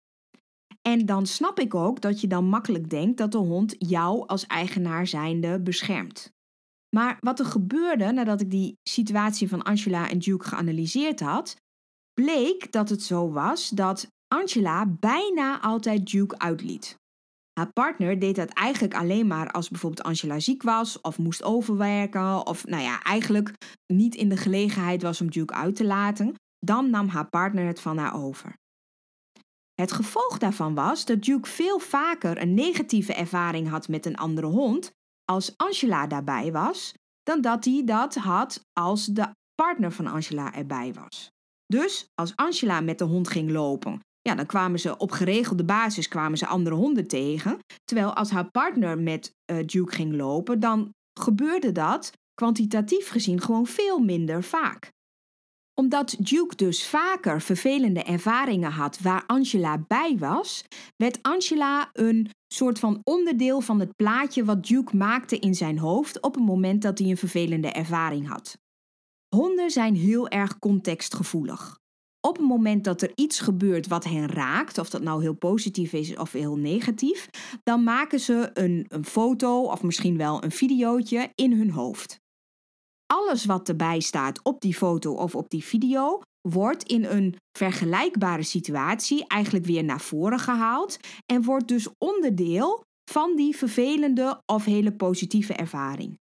En 0.81 1.05
dan 1.05 1.25
snap 1.25 1.59
ik 1.59 1.75
ook 1.75 2.01
dat 2.01 2.21
je 2.21 2.27
dan 2.27 2.45
makkelijk 2.45 2.89
denkt 2.89 3.17
dat 3.17 3.31
de 3.31 3.37
hond 3.37 3.75
jou 3.77 4.27
als 4.27 4.47
eigenaar 4.47 5.07
zijnde 5.07 5.61
beschermt. 5.61 6.31
Maar 6.95 7.17
wat 7.19 7.39
er 7.39 7.45
gebeurde 7.45 8.11
nadat 8.11 8.41
ik 8.41 8.51
die 8.51 8.77
situatie 8.83 9.49
van 9.49 9.61
Angela 9.61 10.09
en 10.09 10.19
Duke 10.19 10.47
geanalyseerd 10.47 11.19
had, 11.19 11.55
bleek 12.13 12.71
dat 12.71 12.89
het 12.89 13.03
zo 13.03 13.31
was 13.31 13.69
dat 13.69 14.07
Angela 14.35 14.85
bijna 14.85 15.61
altijd 15.61 16.11
Duke 16.11 16.39
uitliet. 16.39 16.97
Haar 17.53 17.71
partner 17.73 18.19
deed 18.19 18.35
dat 18.35 18.49
eigenlijk 18.49 18.93
alleen 18.93 19.27
maar 19.27 19.51
als 19.51 19.69
bijvoorbeeld 19.69 20.07
Angela 20.07 20.39
ziek 20.39 20.63
was 20.63 21.01
of 21.01 21.17
moest 21.17 21.43
overwerken 21.43 22.47
of 22.47 22.65
nou 22.65 22.83
ja, 22.83 23.01
eigenlijk 23.01 23.53
niet 23.93 24.15
in 24.15 24.29
de 24.29 24.37
gelegenheid 24.37 25.01
was 25.01 25.21
om 25.21 25.29
Duke 25.29 25.53
uit 25.53 25.75
te 25.75 25.85
laten. 25.85 26.33
Dan 26.59 26.89
nam 26.89 27.07
haar 27.07 27.29
partner 27.29 27.65
het 27.65 27.79
van 27.79 27.97
haar 27.97 28.23
over. 28.23 28.53
Het 29.73 29.91
gevolg 29.91 30.37
daarvan 30.37 30.73
was 30.73 31.05
dat 31.05 31.23
Duke 31.23 31.49
veel 31.49 31.79
vaker 31.79 32.41
een 32.41 32.53
negatieve 32.53 33.13
ervaring 33.13 33.69
had 33.69 33.87
met 33.87 34.05
een 34.05 34.17
andere 34.17 34.47
hond 34.47 34.91
als 35.25 35.53
Angela 35.57 36.07
daarbij 36.07 36.51
was, 36.51 36.93
dan 37.23 37.41
dat 37.41 37.65
hij 37.65 37.81
dat 37.85 38.15
had 38.15 38.65
als 38.73 39.05
de 39.05 39.27
partner 39.55 39.91
van 39.91 40.07
Angela 40.07 40.53
erbij 40.53 40.93
was. 40.93 41.31
Dus 41.65 42.07
als 42.15 42.35
Angela 42.35 42.81
met 42.81 42.97
de 42.97 43.03
hond 43.03 43.27
ging 43.27 43.51
lopen 43.51 44.01
ja, 44.21 44.35
dan 44.35 44.45
kwamen 44.45 44.79
ze 44.79 44.97
op 44.97 45.11
geregelde 45.11 45.63
basis 45.63 46.07
kwamen 46.07 46.37
ze 46.37 46.47
andere 46.47 46.75
honden 46.75 47.07
tegen. 47.07 47.59
Terwijl 47.85 48.13
als 48.13 48.29
haar 48.29 48.51
partner 48.51 48.99
met 48.99 49.33
uh, 49.51 49.57
Duke 49.65 49.95
ging 49.95 50.15
lopen, 50.15 50.59
dan 50.59 50.93
gebeurde 51.19 51.71
dat 51.71 52.11
kwantitatief 52.33 53.09
gezien 53.09 53.41
gewoon 53.41 53.65
veel 53.67 53.99
minder 53.99 54.43
vaak. 54.43 54.91
Omdat 55.73 56.15
Duke 56.19 56.55
dus 56.55 56.87
vaker 56.87 57.41
vervelende 57.41 58.03
ervaringen 58.03 58.71
had 58.71 58.99
waar 58.99 59.23
Angela 59.27 59.83
bij 59.87 60.17
was, 60.17 60.63
werd 60.95 61.19
Angela 61.21 61.89
een 61.93 62.29
soort 62.53 62.79
van 62.79 63.01
onderdeel 63.03 63.61
van 63.61 63.79
het 63.79 63.95
plaatje 63.95 64.45
wat 64.45 64.65
Duke 64.65 64.95
maakte 64.95 65.39
in 65.39 65.55
zijn 65.55 65.79
hoofd 65.79 66.21
op 66.21 66.35
het 66.35 66.43
moment 66.43 66.81
dat 66.81 66.99
hij 66.99 67.09
een 67.09 67.17
vervelende 67.17 67.71
ervaring 67.71 68.27
had. 68.27 68.57
Honden 69.35 69.71
zijn 69.71 69.95
heel 69.95 70.27
erg 70.27 70.59
contextgevoelig. 70.59 71.79
Op 72.27 72.37
het 72.37 72.45
moment 72.45 72.83
dat 72.83 73.01
er 73.01 73.11
iets 73.15 73.39
gebeurt 73.39 73.87
wat 73.87 74.03
hen 74.03 74.27
raakt, 74.27 74.77
of 74.77 74.89
dat 74.89 75.01
nou 75.01 75.21
heel 75.21 75.35
positief 75.35 75.93
is 75.93 76.15
of 76.15 76.31
heel 76.31 76.55
negatief, 76.55 77.29
dan 77.63 77.83
maken 77.83 78.19
ze 78.19 78.49
een, 78.53 78.85
een 78.87 79.05
foto 79.05 79.63
of 79.63 79.83
misschien 79.83 80.17
wel 80.17 80.43
een 80.43 80.51
videootje 80.51 81.31
in 81.35 81.53
hun 81.53 81.71
hoofd. 81.71 82.19
Alles 83.05 83.45
wat 83.45 83.69
erbij 83.69 83.99
staat 83.99 84.43
op 84.43 84.61
die 84.61 84.75
foto 84.75 85.13
of 85.13 85.35
op 85.35 85.49
die 85.49 85.63
video 85.63 86.21
wordt 86.41 86.83
in 86.83 87.05
een 87.05 87.35
vergelijkbare 87.57 88.43
situatie 88.43 89.27
eigenlijk 89.27 89.65
weer 89.65 89.83
naar 89.83 90.01
voren 90.01 90.39
gehaald 90.39 90.97
en 91.25 91.43
wordt 91.43 91.67
dus 91.67 91.87
onderdeel 91.97 92.83
van 93.11 93.35
die 93.35 93.55
vervelende 93.55 94.41
of 94.45 94.65
hele 94.65 94.91
positieve 94.91 95.53
ervaring. 95.53 96.17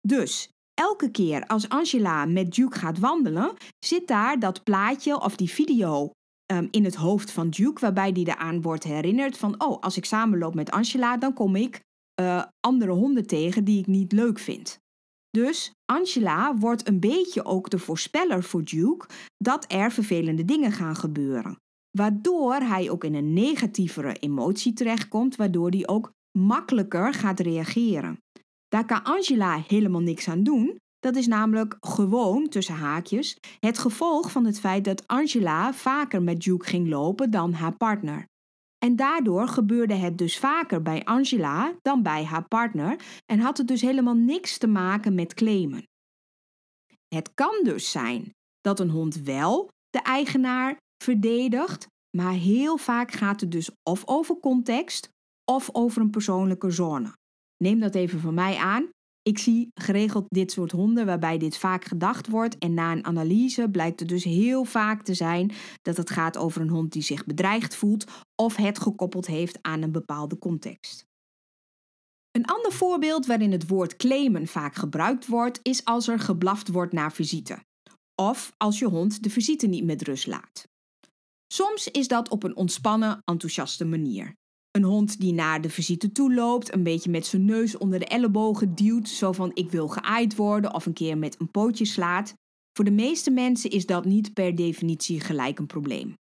Dus 0.00 0.48
elke 0.82 1.10
keer 1.10 1.46
als 1.46 1.68
Angela 1.68 2.24
met 2.24 2.54
Duke 2.54 2.78
gaat 2.78 2.98
wandelen, 2.98 3.52
zit 3.78 4.06
daar 4.06 4.38
dat 4.38 4.62
plaatje 4.62 5.20
of 5.20 5.36
die 5.36 5.50
video 5.50 6.10
um, 6.52 6.68
in 6.70 6.84
het 6.84 6.94
hoofd 6.94 7.30
van 7.30 7.50
Duke, 7.50 7.80
waarbij 7.80 8.12
die 8.12 8.26
eraan 8.26 8.62
wordt 8.62 8.84
herinnerd 8.84 9.36
van, 9.36 9.64
oh, 9.64 9.80
als 9.80 9.96
ik 9.96 10.04
samenloop 10.04 10.54
met 10.54 10.70
Angela, 10.70 11.16
dan 11.16 11.32
kom 11.32 11.56
ik 11.56 11.80
uh, 12.20 12.42
andere 12.60 12.90
honden 12.90 13.26
tegen 13.26 13.64
die 13.64 13.78
ik 13.78 13.86
niet 13.86 14.12
leuk 14.12 14.38
vind. 14.38 14.78
Dus 15.30 15.72
Angela 15.84 16.56
wordt 16.56 16.88
een 16.88 17.00
beetje 17.00 17.44
ook 17.44 17.70
de 17.70 17.78
voorspeller 17.78 18.42
voor 18.42 18.64
Duke 18.64 19.06
dat 19.36 19.64
er 19.72 19.92
vervelende 19.92 20.44
dingen 20.44 20.72
gaan 20.72 20.96
gebeuren. 20.96 21.56
Waardoor 21.90 22.54
hij 22.54 22.90
ook 22.90 23.04
in 23.04 23.14
een 23.14 23.32
negatievere 23.32 24.12
emotie 24.12 24.72
terechtkomt, 24.72 25.36
waardoor 25.36 25.70
hij 25.70 25.86
ook 25.88 26.12
makkelijker 26.38 27.14
gaat 27.14 27.40
reageren. 27.40 28.18
Daar 28.72 28.84
kan 28.84 29.02
Angela 29.02 29.62
helemaal 29.66 30.00
niks 30.00 30.28
aan 30.28 30.42
doen. 30.42 30.76
Dat 30.98 31.16
is 31.16 31.26
namelijk 31.26 31.76
gewoon, 31.80 32.48
tussen 32.48 32.74
haakjes, 32.74 33.36
het 33.60 33.78
gevolg 33.78 34.30
van 34.30 34.44
het 34.44 34.60
feit 34.60 34.84
dat 34.84 35.06
Angela 35.06 35.72
vaker 35.72 36.22
met 36.22 36.40
Duke 36.42 36.66
ging 36.66 36.88
lopen 36.88 37.30
dan 37.30 37.52
haar 37.52 37.76
partner. 37.76 38.26
En 38.78 38.96
daardoor 38.96 39.48
gebeurde 39.48 39.94
het 39.94 40.18
dus 40.18 40.38
vaker 40.38 40.82
bij 40.82 41.04
Angela 41.04 41.74
dan 41.82 42.02
bij 42.02 42.24
haar 42.24 42.48
partner 42.48 42.96
en 43.26 43.38
had 43.38 43.58
het 43.58 43.68
dus 43.68 43.80
helemaal 43.80 44.14
niks 44.14 44.58
te 44.58 44.66
maken 44.66 45.14
met 45.14 45.34
claimen. 45.34 45.86
Het 47.08 47.34
kan 47.34 47.60
dus 47.62 47.90
zijn 47.90 48.34
dat 48.60 48.80
een 48.80 48.90
hond 48.90 49.16
wel 49.16 49.68
de 49.90 50.02
eigenaar 50.02 50.76
verdedigt, 51.04 51.86
maar 52.16 52.32
heel 52.32 52.76
vaak 52.76 53.10
gaat 53.10 53.40
het 53.40 53.50
dus 53.50 53.70
of 53.82 54.02
over 54.04 54.36
context 54.40 55.08
of 55.44 55.68
over 55.72 56.02
een 56.02 56.10
persoonlijke 56.10 56.70
zone. 56.70 57.20
Neem 57.62 57.80
dat 57.80 57.94
even 57.94 58.20
van 58.20 58.34
mij 58.34 58.56
aan. 58.56 58.90
Ik 59.22 59.38
zie 59.38 59.68
geregeld 59.74 60.26
dit 60.28 60.52
soort 60.52 60.72
honden 60.72 61.06
waarbij 61.06 61.38
dit 61.38 61.56
vaak 61.56 61.84
gedacht 61.84 62.28
wordt 62.28 62.58
en 62.58 62.74
na 62.74 62.92
een 62.92 63.04
analyse 63.04 63.68
blijkt 63.70 64.00
het 64.00 64.08
dus 64.08 64.24
heel 64.24 64.64
vaak 64.64 65.02
te 65.02 65.14
zijn 65.14 65.52
dat 65.82 65.96
het 65.96 66.10
gaat 66.10 66.36
over 66.36 66.60
een 66.60 66.68
hond 66.68 66.92
die 66.92 67.02
zich 67.02 67.24
bedreigd 67.24 67.74
voelt 67.74 68.04
of 68.34 68.56
het 68.56 68.78
gekoppeld 68.78 69.26
heeft 69.26 69.58
aan 69.60 69.82
een 69.82 69.92
bepaalde 69.92 70.38
context. 70.38 71.06
Een 72.30 72.44
ander 72.44 72.72
voorbeeld 72.72 73.26
waarin 73.26 73.52
het 73.52 73.68
woord 73.68 73.96
claimen 73.96 74.46
vaak 74.46 74.74
gebruikt 74.74 75.26
wordt 75.26 75.60
is 75.62 75.84
als 75.84 76.08
er 76.08 76.18
geblaft 76.18 76.68
wordt 76.68 76.92
naar 76.92 77.12
visite 77.12 77.58
of 78.14 78.52
als 78.56 78.78
je 78.78 78.86
hond 78.86 79.22
de 79.22 79.30
visite 79.30 79.66
niet 79.66 79.84
met 79.84 80.02
rust 80.02 80.26
laat. 80.26 80.68
Soms 81.52 81.88
is 81.88 82.08
dat 82.08 82.28
op 82.28 82.42
een 82.42 82.56
ontspannen, 82.56 83.18
enthousiaste 83.24 83.84
manier. 83.84 84.34
Een 84.72 84.84
hond 84.84 85.20
die 85.20 85.32
naar 85.32 85.60
de 85.60 85.70
visite 85.70 86.12
toe 86.12 86.34
loopt, 86.34 86.72
een 86.72 86.82
beetje 86.82 87.10
met 87.10 87.26
zijn 87.26 87.44
neus 87.44 87.76
onder 87.76 87.98
de 87.98 88.06
ellebogen 88.06 88.74
duwt, 88.74 89.08
zo 89.08 89.32
van 89.32 89.50
ik 89.54 89.70
wil 89.70 89.88
geaaid 89.88 90.36
worden 90.36 90.74
of 90.74 90.86
een 90.86 90.92
keer 90.92 91.18
met 91.18 91.40
een 91.40 91.50
pootje 91.50 91.84
slaat. 91.84 92.34
Voor 92.72 92.84
de 92.84 92.90
meeste 92.90 93.30
mensen 93.30 93.70
is 93.70 93.86
dat 93.86 94.04
niet 94.04 94.32
per 94.32 94.54
definitie 94.54 95.20
gelijk 95.20 95.58
een 95.58 95.66
probleem. 95.66 96.14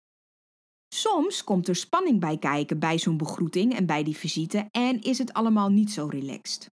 Soms 0.95 1.45
komt 1.45 1.69
er 1.69 1.77
spanning 1.77 2.21
bij 2.21 2.39
kijken 2.39 2.79
bij 2.79 2.99
zo'n 2.99 3.17
begroeting 3.17 3.75
en 3.75 3.87
bij 3.87 4.03
die 4.03 4.17
visite 4.17 4.69
en 4.71 5.01
is 5.01 5.19
het 5.19 5.33
allemaal 5.33 5.69
niet 5.69 5.91
zo 5.91 6.07
relaxed. 6.07 6.67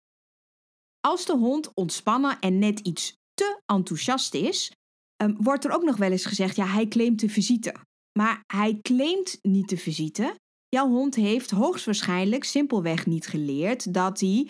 Als 0.99 1.25
de 1.25 1.37
hond 1.37 1.71
ontspannen 1.73 2.39
en 2.39 2.59
net 2.59 2.79
iets 2.79 3.15
te 3.33 3.61
enthousiast 3.65 4.33
is, 4.33 4.71
ehm, 5.15 5.35
wordt 5.37 5.65
er 5.65 5.71
ook 5.71 5.83
nog 5.83 5.97
wel 5.97 6.11
eens 6.11 6.25
gezegd: 6.25 6.55
ja, 6.55 6.65
hij 6.65 6.87
claimt 6.87 7.19
de 7.19 7.29
visite. 7.29 7.75
Maar 8.19 8.43
hij 8.47 8.79
claimt 8.81 9.39
niet 9.41 9.69
de 9.69 9.77
visite, 9.77 10.35
Jouw 10.75 10.89
hond 10.89 11.15
heeft 11.15 11.51
hoogstwaarschijnlijk 11.51 12.43
simpelweg 12.43 13.05
niet 13.05 13.27
geleerd 13.27 13.93
dat 13.93 14.19
hij 14.19 14.49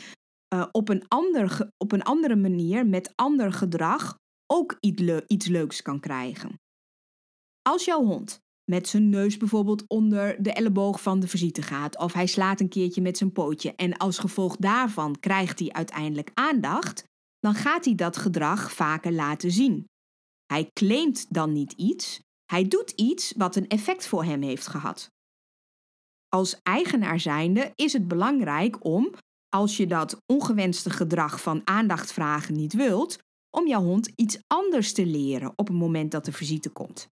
uh, 0.53 0.65
op, 0.71 0.89
een 0.89 1.07
ander, 1.07 1.69
op 1.77 1.91
een 1.91 2.03
andere 2.03 2.35
manier 2.35 2.87
met 2.87 3.11
ander 3.15 3.53
gedrag 3.53 4.17
ook 4.53 4.77
iets, 4.79 5.21
iets 5.27 5.47
leuks 5.47 5.81
kan 5.81 5.99
krijgen. 5.99 6.59
Als 7.61 7.85
jouw 7.85 8.03
hond 8.03 8.39
met 8.71 8.87
zijn 8.87 9.09
neus 9.09 9.37
bijvoorbeeld 9.37 9.83
onder 9.87 10.43
de 10.43 10.53
elleboog 10.53 11.01
van 11.01 11.19
de 11.19 11.27
visite 11.27 11.61
gaat, 11.61 11.97
of 11.97 12.13
hij 12.13 12.27
slaat 12.27 12.59
een 12.59 12.69
keertje 12.69 13.01
met 13.01 13.17
zijn 13.17 13.31
pootje 13.31 13.75
en 13.75 13.97
als 13.97 14.17
gevolg 14.17 14.55
daarvan 14.55 15.19
krijgt 15.19 15.59
hij 15.59 15.71
uiteindelijk 15.71 16.31
aandacht, 16.33 17.03
dan 17.39 17.53
gaat 17.53 17.85
hij 17.85 17.95
dat 17.95 18.17
gedrag 18.17 18.71
vaker 18.71 19.11
laten 19.11 19.51
zien. 19.51 19.85
Hij 20.45 20.69
claimt 20.73 21.33
dan 21.33 21.53
niet 21.53 21.71
iets, 21.71 22.19
hij 22.45 22.67
doet 22.67 22.91
iets 22.91 23.33
wat 23.37 23.55
een 23.55 23.67
effect 23.67 24.07
voor 24.07 24.23
hem 24.23 24.41
heeft 24.41 24.67
gehad 24.67 25.13
als 26.35 26.59
eigenaar 26.63 27.19
zijnde 27.19 27.71
is 27.75 27.93
het 27.93 28.07
belangrijk 28.07 28.85
om, 28.85 29.13
als 29.49 29.77
je 29.77 29.87
dat 29.87 30.21
ongewenste 30.25 30.89
gedrag 30.89 31.41
van 31.41 31.61
aandacht 31.63 32.11
vragen 32.11 32.55
niet 32.55 32.73
wilt, 32.73 33.17
om 33.57 33.67
jouw 33.67 33.81
hond 33.81 34.11
iets 34.15 34.37
anders 34.47 34.93
te 34.93 35.05
leren 35.05 35.53
op 35.55 35.67
het 35.67 35.77
moment 35.77 36.11
dat 36.11 36.25
de 36.25 36.31
visite 36.31 36.69
komt. 36.69 37.07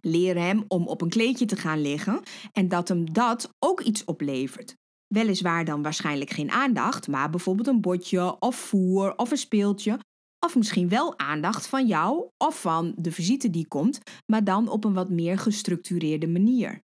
Leer 0.00 0.36
hem 0.36 0.64
om 0.68 0.86
op 0.86 1.00
een 1.00 1.08
kleedje 1.08 1.44
te 1.44 1.56
gaan 1.56 1.80
liggen 1.80 2.22
en 2.52 2.68
dat 2.68 2.88
hem 2.88 3.12
dat 3.12 3.50
ook 3.58 3.80
iets 3.80 4.04
oplevert. 4.04 4.76
Weliswaar 5.06 5.64
dan 5.64 5.82
waarschijnlijk 5.82 6.30
geen 6.30 6.50
aandacht, 6.50 7.08
maar 7.08 7.30
bijvoorbeeld 7.30 7.66
een 7.66 7.80
bordje 7.80 8.40
of 8.40 8.56
voer 8.56 9.16
of 9.16 9.30
een 9.30 9.36
speeltje. 9.36 9.98
Of 10.46 10.56
misschien 10.56 10.88
wel 10.88 11.18
aandacht 11.18 11.66
van 11.66 11.86
jou 11.86 12.28
of 12.36 12.60
van 12.60 12.92
de 12.96 13.12
visite 13.12 13.50
die 13.50 13.68
komt, 13.68 14.00
maar 14.26 14.44
dan 14.44 14.68
op 14.68 14.84
een 14.84 14.94
wat 14.94 15.10
meer 15.10 15.38
gestructureerde 15.38 16.28
manier 16.28 16.86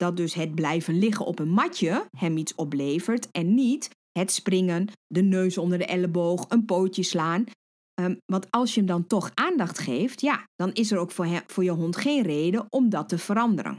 dat 0.00 0.16
dus 0.16 0.34
het 0.34 0.54
blijven 0.54 0.98
liggen 0.98 1.26
op 1.26 1.38
een 1.38 1.50
matje 1.50 2.06
hem 2.16 2.36
iets 2.36 2.54
oplevert 2.54 3.30
en 3.30 3.54
niet 3.54 3.88
het 4.12 4.32
springen, 4.32 4.88
de 5.06 5.22
neus 5.22 5.58
onder 5.58 5.78
de 5.78 5.84
elleboog, 5.84 6.44
een 6.48 6.64
pootje 6.64 7.02
slaan. 7.02 7.44
Um, 8.00 8.18
want 8.26 8.50
als 8.50 8.74
je 8.74 8.80
hem 8.80 8.88
dan 8.88 9.06
toch 9.06 9.30
aandacht 9.34 9.78
geeft, 9.78 10.20
ja, 10.20 10.44
dan 10.54 10.72
is 10.72 10.90
er 10.90 10.98
ook 10.98 11.10
voor, 11.10 11.42
voor 11.46 11.64
je 11.64 11.70
hond 11.70 11.96
geen 11.96 12.22
reden 12.22 12.66
om 12.68 12.88
dat 12.88 13.08
te 13.08 13.18
veranderen. 13.18 13.76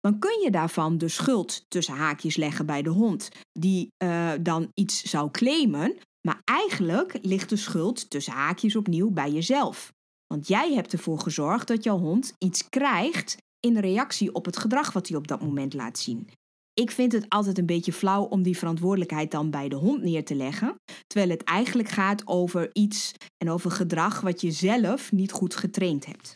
Dan 0.00 0.18
kun 0.18 0.40
je 0.42 0.50
daarvan 0.50 0.98
de 0.98 1.08
schuld 1.08 1.64
tussen 1.68 1.94
haakjes 1.94 2.36
leggen 2.36 2.66
bij 2.66 2.82
de 2.82 2.90
hond, 2.90 3.28
die 3.52 3.92
uh, 4.04 4.32
dan 4.40 4.70
iets 4.74 5.02
zou 5.02 5.30
claimen, 5.30 5.96
maar 6.20 6.40
eigenlijk 6.44 7.18
ligt 7.22 7.48
de 7.48 7.56
schuld 7.56 8.10
tussen 8.10 8.32
haakjes 8.32 8.76
opnieuw 8.76 9.10
bij 9.10 9.30
jezelf. 9.30 9.92
Want 10.26 10.48
jij 10.48 10.72
hebt 10.72 10.92
ervoor 10.92 11.18
gezorgd 11.18 11.68
dat 11.68 11.84
jouw 11.84 11.98
hond 11.98 12.32
iets 12.38 12.68
krijgt 12.68 13.36
in 13.64 13.78
reactie 13.78 14.34
op 14.34 14.44
het 14.44 14.56
gedrag 14.56 14.92
wat 14.92 15.08
hij 15.08 15.16
op 15.16 15.28
dat 15.28 15.42
moment 15.42 15.74
laat 15.74 15.98
zien. 15.98 16.28
Ik 16.74 16.90
vind 16.90 17.12
het 17.12 17.28
altijd 17.28 17.58
een 17.58 17.66
beetje 17.66 17.92
flauw 17.92 18.22
om 18.22 18.42
die 18.42 18.58
verantwoordelijkheid 18.58 19.30
dan 19.30 19.50
bij 19.50 19.68
de 19.68 19.76
hond 19.76 20.02
neer 20.02 20.24
te 20.24 20.34
leggen, 20.34 20.74
terwijl 21.06 21.30
het 21.30 21.44
eigenlijk 21.44 21.88
gaat 21.88 22.26
over 22.26 22.70
iets 22.72 23.12
en 23.36 23.50
over 23.50 23.70
gedrag 23.70 24.20
wat 24.20 24.40
je 24.40 24.50
zelf 24.50 25.12
niet 25.12 25.32
goed 25.32 25.54
getraind 25.54 26.06
hebt. 26.06 26.34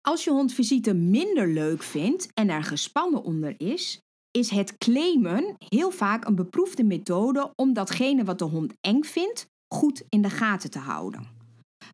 Als 0.00 0.24
je 0.24 0.30
hond 0.30 0.52
visite 0.52 0.94
minder 0.94 1.48
leuk 1.48 1.82
vindt 1.82 2.28
en 2.34 2.48
er 2.48 2.62
gespannen 2.62 3.22
onder 3.22 3.54
is, 3.60 4.00
is 4.30 4.50
het 4.50 4.78
claimen 4.78 5.54
heel 5.58 5.90
vaak 5.90 6.24
een 6.24 6.34
beproefde 6.34 6.84
methode 6.84 7.52
om 7.54 7.72
datgene 7.72 8.24
wat 8.24 8.38
de 8.38 8.44
hond 8.44 8.72
eng 8.80 9.02
vindt 9.02 9.46
goed 9.74 10.02
in 10.08 10.22
de 10.22 10.30
gaten 10.30 10.70
te 10.70 10.78
houden. 10.78 11.26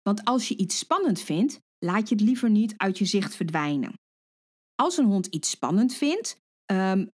Want 0.02 0.24
als 0.24 0.48
je 0.48 0.56
iets 0.56 0.78
spannend 0.78 1.20
vindt, 1.20 1.58
laat 1.78 2.08
je 2.08 2.14
het 2.14 2.24
liever 2.24 2.50
niet 2.50 2.74
uit 2.76 2.98
je 2.98 3.04
zicht 3.04 3.34
verdwijnen. 3.34 3.94
Als 4.74 4.96
een 4.96 5.06
hond 5.06 5.26
iets 5.26 5.50
spannend 5.50 5.94
vindt, 5.94 6.40
um, 6.72 7.10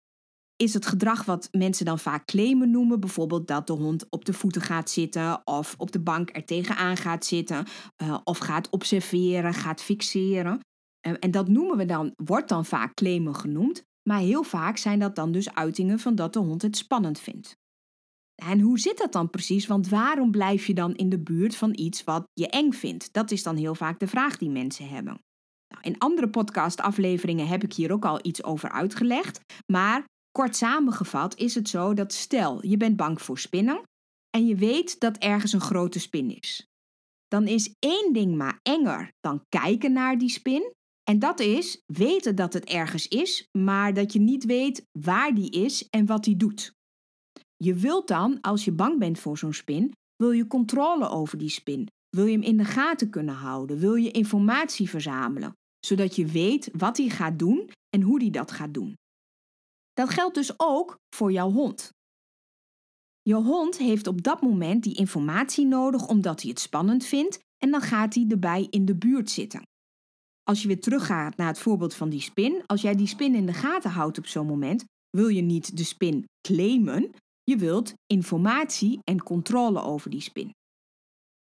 is 0.56 0.74
het 0.74 0.86
gedrag 0.86 1.24
wat 1.24 1.48
mensen 1.50 1.84
dan 1.84 1.98
vaak 1.98 2.26
claimen 2.26 2.70
noemen. 2.70 3.00
Bijvoorbeeld 3.00 3.48
dat 3.48 3.66
de 3.66 3.72
hond 3.72 4.06
op 4.10 4.24
de 4.24 4.32
voeten 4.32 4.62
gaat 4.62 4.90
zitten 4.90 5.46
of 5.46 5.74
op 5.78 5.92
de 5.92 6.00
bank 6.00 6.36
er 6.36 6.44
tegenaan 6.44 6.96
gaat 6.96 7.24
zitten 7.24 7.66
uh, 8.02 8.18
of 8.24 8.38
gaat 8.38 8.70
observeren, 8.70 9.54
gaat 9.54 9.82
fixeren. 9.82 10.60
Uh, 11.06 11.14
en 11.20 11.30
dat 11.30 11.48
noemen 11.48 11.76
we 11.76 11.84
dan, 11.84 12.12
wordt 12.16 12.48
dan 12.48 12.64
vaak 12.64 12.94
claimen 12.94 13.34
genoemd. 13.34 13.82
Maar 14.08 14.20
heel 14.20 14.42
vaak 14.42 14.76
zijn 14.76 14.98
dat 14.98 15.16
dan 15.16 15.32
dus 15.32 15.54
uitingen 15.54 15.98
van 15.98 16.14
dat 16.14 16.32
de 16.32 16.38
hond 16.38 16.62
het 16.62 16.76
spannend 16.76 17.20
vindt. 17.20 17.56
En 18.34 18.60
hoe 18.60 18.78
zit 18.78 18.98
dat 18.98 19.12
dan 19.12 19.30
precies? 19.30 19.66
Want 19.66 19.88
waarom 19.88 20.30
blijf 20.30 20.66
je 20.66 20.74
dan 20.74 20.94
in 20.94 21.08
de 21.08 21.20
buurt 21.20 21.56
van 21.56 21.72
iets 21.78 22.04
wat 22.04 22.24
je 22.32 22.48
eng 22.48 22.72
vindt? 22.72 23.12
Dat 23.12 23.30
is 23.30 23.42
dan 23.42 23.56
heel 23.56 23.74
vaak 23.74 23.98
de 23.98 24.06
vraag 24.06 24.38
die 24.38 24.50
mensen 24.50 24.88
hebben. 24.88 25.20
Nou, 25.74 25.82
in 25.82 25.98
andere 25.98 26.30
podcastafleveringen 26.30 27.46
heb 27.46 27.62
ik 27.62 27.72
hier 27.72 27.92
ook 27.92 28.04
al 28.04 28.18
iets 28.22 28.42
over 28.44 28.70
uitgelegd, 28.70 29.40
maar 29.72 30.04
kort 30.30 30.56
samengevat 30.56 31.36
is 31.36 31.54
het 31.54 31.68
zo 31.68 31.94
dat 31.94 32.12
stel 32.12 32.66
je 32.66 32.76
bent 32.76 32.96
bang 32.96 33.22
voor 33.22 33.38
spinnen 33.38 33.82
en 34.30 34.46
je 34.46 34.54
weet 34.54 35.00
dat 35.00 35.16
ergens 35.16 35.52
een 35.52 35.60
grote 35.60 35.98
spin 35.98 36.36
is. 36.36 36.68
Dan 37.28 37.46
is 37.46 37.74
één 37.78 38.12
ding 38.12 38.36
maar 38.36 38.58
enger 38.62 39.12
dan 39.20 39.44
kijken 39.48 39.92
naar 39.92 40.18
die 40.18 40.30
spin 40.30 40.72
en 41.10 41.18
dat 41.18 41.40
is 41.40 41.82
weten 41.86 42.34
dat 42.34 42.52
het 42.52 42.64
ergens 42.64 43.08
is, 43.08 43.48
maar 43.58 43.94
dat 43.94 44.12
je 44.12 44.20
niet 44.20 44.44
weet 44.44 44.86
waar 44.98 45.34
die 45.34 45.50
is 45.50 45.88
en 45.88 46.06
wat 46.06 46.24
die 46.24 46.36
doet. 46.36 46.72
Je 47.56 47.74
wilt 47.74 48.08
dan, 48.08 48.40
als 48.40 48.64
je 48.64 48.72
bang 48.72 48.98
bent 48.98 49.18
voor 49.18 49.38
zo'n 49.38 49.52
spin, 49.52 49.92
wil 50.16 50.30
je 50.30 50.46
controle 50.46 51.08
over 51.08 51.38
die 51.38 51.48
spin. 51.48 51.88
Wil 52.16 52.26
je 52.26 52.32
hem 52.32 52.42
in 52.42 52.56
de 52.56 52.64
gaten 52.64 53.10
kunnen 53.10 53.34
houden? 53.34 53.78
Wil 53.78 53.94
je 53.94 54.10
informatie 54.10 54.88
verzamelen? 54.88 55.52
Zodat 55.80 56.16
je 56.16 56.26
weet 56.26 56.70
wat 56.72 56.96
hij 56.96 57.08
gaat 57.08 57.38
doen 57.38 57.70
en 57.88 58.02
hoe 58.02 58.20
hij 58.20 58.30
dat 58.30 58.50
gaat 58.50 58.74
doen. 58.74 58.98
Dat 59.92 60.10
geldt 60.10 60.34
dus 60.34 60.52
ook 60.56 60.98
voor 61.14 61.32
jouw 61.32 61.50
hond. 61.50 61.90
Je 63.22 63.34
hond 63.34 63.78
heeft 63.78 64.06
op 64.06 64.22
dat 64.22 64.42
moment 64.42 64.82
die 64.82 64.94
informatie 64.96 65.66
nodig 65.66 66.08
omdat 66.08 66.40
hij 66.40 66.50
het 66.50 66.60
spannend 66.60 67.04
vindt 67.04 67.38
en 67.58 67.70
dan 67.70 67.80
gaat 67.80 68.14
hij 68.14 68.26
erbij 68.28 68.66
in 68.70 68.84
de 68.84 68.96
buurt 68.96 69.30
zitten. 69.30 69.62
Als 70.42 70.62
je 70.62 70.68
weer 70.68 70.80
teruggaat 70.80 71.36
naar 71.36 71.46
het 71.46 71.58
voorbeeld 71.58 71.94
van 71.94 72.08
die 72.08 72.20
spin, 72.20 72.62
als 72.66 72.80
jij 72.80 72.94
die 72.94 73.06
spin 73.06 73.34
in 73.34 73.46
de 73.46 73.52
gaten 73.52 73.90
houdt 73.90 74.18
op 74.18 74.26
zo'n 74.26 74.46
moment, 74.46 74.84
wil 75.10 75.28
je 75.28 75.42
niet 75.42 75.76
de 75.76 75.84
spin 75.84 76.24
claimen, 76.48 77.10
je 77.42 77.56
wilt 77.56 77.94
informatie 78.06 78.98
en 79.04 79.22
controle 79.22 79.82
over 79.82 80.10
die 80.10 80.20
spin. 80.20 80.50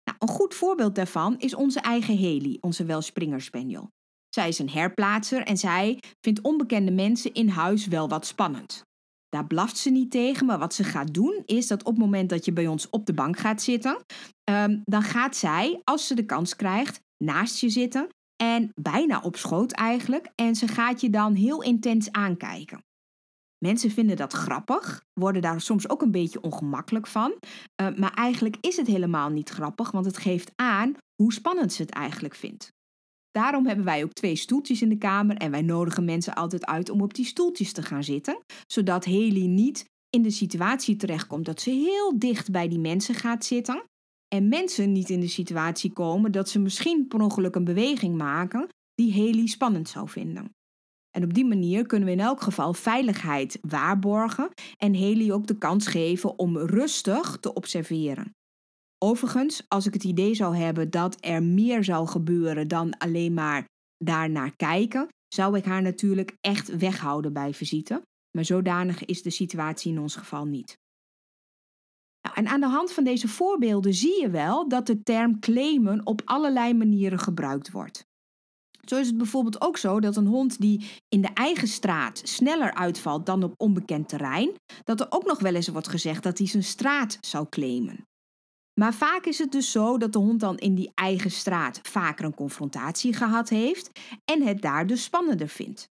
Nou, 0.04 0.18
een 0.20 0.36
goed 0.36 0.54
voorbeeld 0.54 0.96
daarvan 0.96 1.40
is 1.40 1.54
onze 1.54 1.80
eigen 1.80 2.18
Haley, 2.18 2.58
onze 2.62 2.86
Welspringer 2.86 3.42
Spaniel. 3.42 3.90
Zij 4.30 4.48
is 4.48 4.60
een 4.60 4.70
herplaatser 4.70 5.42
en 5.44 5.58
zij 5.58 6.00
vindt 6.22 6.42
onbekende 6.42 6.92
mensen 6.92 7.34
in 7.34 7.50
huis 7.50 7.88
wel 7.88 8.10
wat 8.10 8.26
spannend. 8.26 8.84
Daar 9.30 9.48
blaft 9.48 9.78
ze 9.78 9.90
niet 9.90 10.12
tegen, 10.12 10.46
maar 10.46 10.60
wat 10.60 10.74
ze 10.74 10.84
gaat 10.84 11.14
doen 11.14 11.42
is 11.46 11.68
dat 11.68 11.84
op 11.84 11.94
het 11.94 12.04
moment 12.04 12.30
dat 12.30 12.46
je 12.46 12.54
bij 12.54 12.68
ons 12.68 12.90
op 12.90 13.06
de 13.06 13.14
bank 13.14 13.40
gaat 13.40 13.62
zitten, 13.62 13.98
um, 14.52 14.82
dan 14.84 15.02
gaat 15.02 15.36
zij, 15.36 15.82
als 15.84 16.08
ze 16.08 16.16
de 16.16 16.26
kans 16.26 16.56
krijgt, 16.56 17.02
naast 17.24 17.60
je 17.60 17.70
zitten 17.70 18.08
en 18.44 18.72
bijna 18.82 19.20
op 19.20 19.36
schoot 19.36 19.72
eigenlijk. 19.72 20.32
En 20.36 20.56
ze 20.56 20.68
gaat 20.68 21.02
je 21.02 21.10
dan 21.10 21.34
heel 21.34 21.64
intens 21.64 22.12
aankijken. 22.12 22.84
Mensen 23.66 23.92
vinden 23.92 24.18
dat 24.18 24.34
grappig, 24.34 25.04
worden 25.14 25.42
daar 25.42 25.62
soms 25.62 25.90
ook 25.90 26.02
een 26.02 26.12
beetje 26.12 26.42
ongemakkelijk 26.42 27.08
van. 27.08 27.34
Uh, 27.82 27.96
maar 27.96 28.14
eigenlijk 28.14 28.58
is 28.62 28.78
het 28.78 28.88
helemaal 28.88 29.30
niet 29.30 29.50
grappig, 29.50 29.92
want 29.92 30.06
het 30.06 30.18
geeft 30.18 30.52
aan 30.56 30.94
hoe 31.16 31.34
spannend 31.34 31.74
ze 31.74 31.82
het 31.82 31.92
eigenlijk 31.92 32.36
vindt. 32.36 32.72
Daarom 33.32 33.66
hebben 33.66 33.86
wij 33.86 34.04
ook 34.04 34.14
twee 34.14 34.36
stoeltjes 34.36 34.82
in 34.82 34.90
de 34.90 34.98
kamer 34.98 35.38
en 35.38 35.52
wij 35.52 35.62
nodigen 35.62 36.06
mensen 36.06 36.36
altijd 36.36 36.66
uit 36.66 36.90
om 36.90 37.02
op 37.02 37.14
die 37.14 37.26
stoeltjes 37.26 37.72
te 37.72 37.82
gaan 37.82 38.04
zitten, 38.04 38.40
zodat 38.68 39.06
Haley 39.06 39.48
niet 39.48 39.86
in 40.10 40.22
de 40.22 40.32
situatie 40.32 40.96
terechtkomt 40.96 41.46
dat 41.46 41.62
ze 41.62 41.70
heel 41.70 42.20
dicht 42.20 42.52
bij 42.52 42.68
die 42.68 42.80
mensen 42.80 43.16
gaat 43.16 43.46
zitten 43.46 43.84
en 44.28 44.48
mensen 44.48 44.92
niet 44.92 45.10
in 45.10 45.20
de 45.20 45.28
situatie 45.28 45.94
komen 45.94 46.32
dat 46.32 46.50
ze 46.50 46.60
misschien 46.60 47.08
per 47.08 47.22
ongeluk 47.22 47.56
een 47.56 47.64
beweging 47.64 48.18
maken 48.18 48.68
die 48.94 49.14
Haley 49.14 49.48
spannend 49.48 49.90
zou 49.90 50.10
vinden. 50.10 50.52
En 51.12 51.24
op 51.24 51.34
die 51.34 51.46
manier 51.46 51.86
kunnen 51.86 52.08
we 52.08 52.14
in 52.14 52.20
elk 52.20 52.42
geval 52.42 52.74
veiligheid 52.74 53.58
waarborgen 53.62 54.50
en 54.78 54.96
Haley 54.96 55.32
ook 55.32 55.48
de 55.48 55.58
kans 55.58 55.88
geven 55.88 56.40
om 56.40 56.58
rustig 56.58 57.38
te 57.40 57.54
observeren. 57.54 58.34
Overigens, 59.04 59.64
als 59.68 59.86
ik 59.86 59.94
het 59.94 60.04
idee 60.04 60.36
zou 60.36 60.56
hebben 60.56 60.90
dat 60.90 61.18
er 61.20 61.44
meer 61.44 61.84
zou 61.84 62.08
gebeuren 62.08 62.68
dan 62.68 62.98
alleen 62.98 63.34
maar 63.34 63.66
daarnaar 63.98 64.56
kijken, 64.56 65.08
zou 65.28 65.58
ik 65.58 65.66
haar 65.66 65.82
natuurlijk 65.82 66.38
echt 66.42 66.78
weghouden 66.78 67.34
bij 67.34 67.54
visite. 67.54 68.02
Maar 68.32 68.46
zodanig 68.46 69.06
is 69.06 69.22
de 69.22 69.30
situatie 69.30 69.92
in 69.92 70.00
ons 70.00 70.16
geval 70.16 70.46
niet. 70.46 70.78
Nou, 72.22 72.36
en 72.36 72.48
aan 72.48 72.60
de 72.60 72.68
hand 72.68 72.92
van 72.92 73.04
deze 73.04 73.28
voorbeelden 73.28 73.94
zie 73.94 74.22
je 74.22 74.30
wel 74.30 74.68
dat 74.68 74.88
de 74.88 75.04
term 75.04 75.40
claimen 75.40 76.06
op 76.06 76.22
allerlei 76.26 76.74
manieren 76.74 77.20
gebruikt 77.20 77.72
wordt. 77.72 78.08
Zo 78.86 78.98
is 78.98 79.08
het 79.08 79.18
bijvoorbeeld 79.18 79.62
ook 79.62 79.78
zo 79.78 80.00
dat 80.00 80.16
een 80.16 80.26
hond 80.26 80.62
die 80.62 80.86
in 81.10 81.22
de 81.22 81.34
eigen 81.34 81.68
straat 81.68 82.22
sneller 82.24 82.74
uitvalt 82.74 83.26
dan 83.26 83.44
op 83.44 83.54
onbekend 83.58 84.10
terrein, 84.10 84.52
dat 84.84 85.00
er 85.00 85.08
ook 85.10 85.26
nog 85.26 85.40
wel 85.40 85.56
eens 85.56 85.68
wordt 85.68 85.88
gezegd 85.88 86.24
dat 86.24 86.38
hij 86.38 86.48
zijn 86.48 86.64
straat 86.64 87.18
zou 87.22 87.50
claimen. 87.50 88.08
Maar 88.80 88.94
vaak 88.94 89.26
is 89.26 89.38
het 89.38 89.52
dus 89.52 89.72
zo 89.72 89.98
dat 89.98 90.14
de 90.14 90.20
hond 90.20 90.40
dan 90.40 90.58
in 90.58 90.76
die 90.76 90.92
eigen 90.96 91.32
straat 91.32 91.80
vaker 91.84 92.26
een 92.26 92.36
confrontatie 92.36 93.14
gehad 93.14 93.50
heeft 93.50 94.00
en 94.26 94.42
het 94.42 94.62
daar 94.62 94.88
dus 94.88 95.04
spannender 95.04 95.48
vindt. 95.48 95.90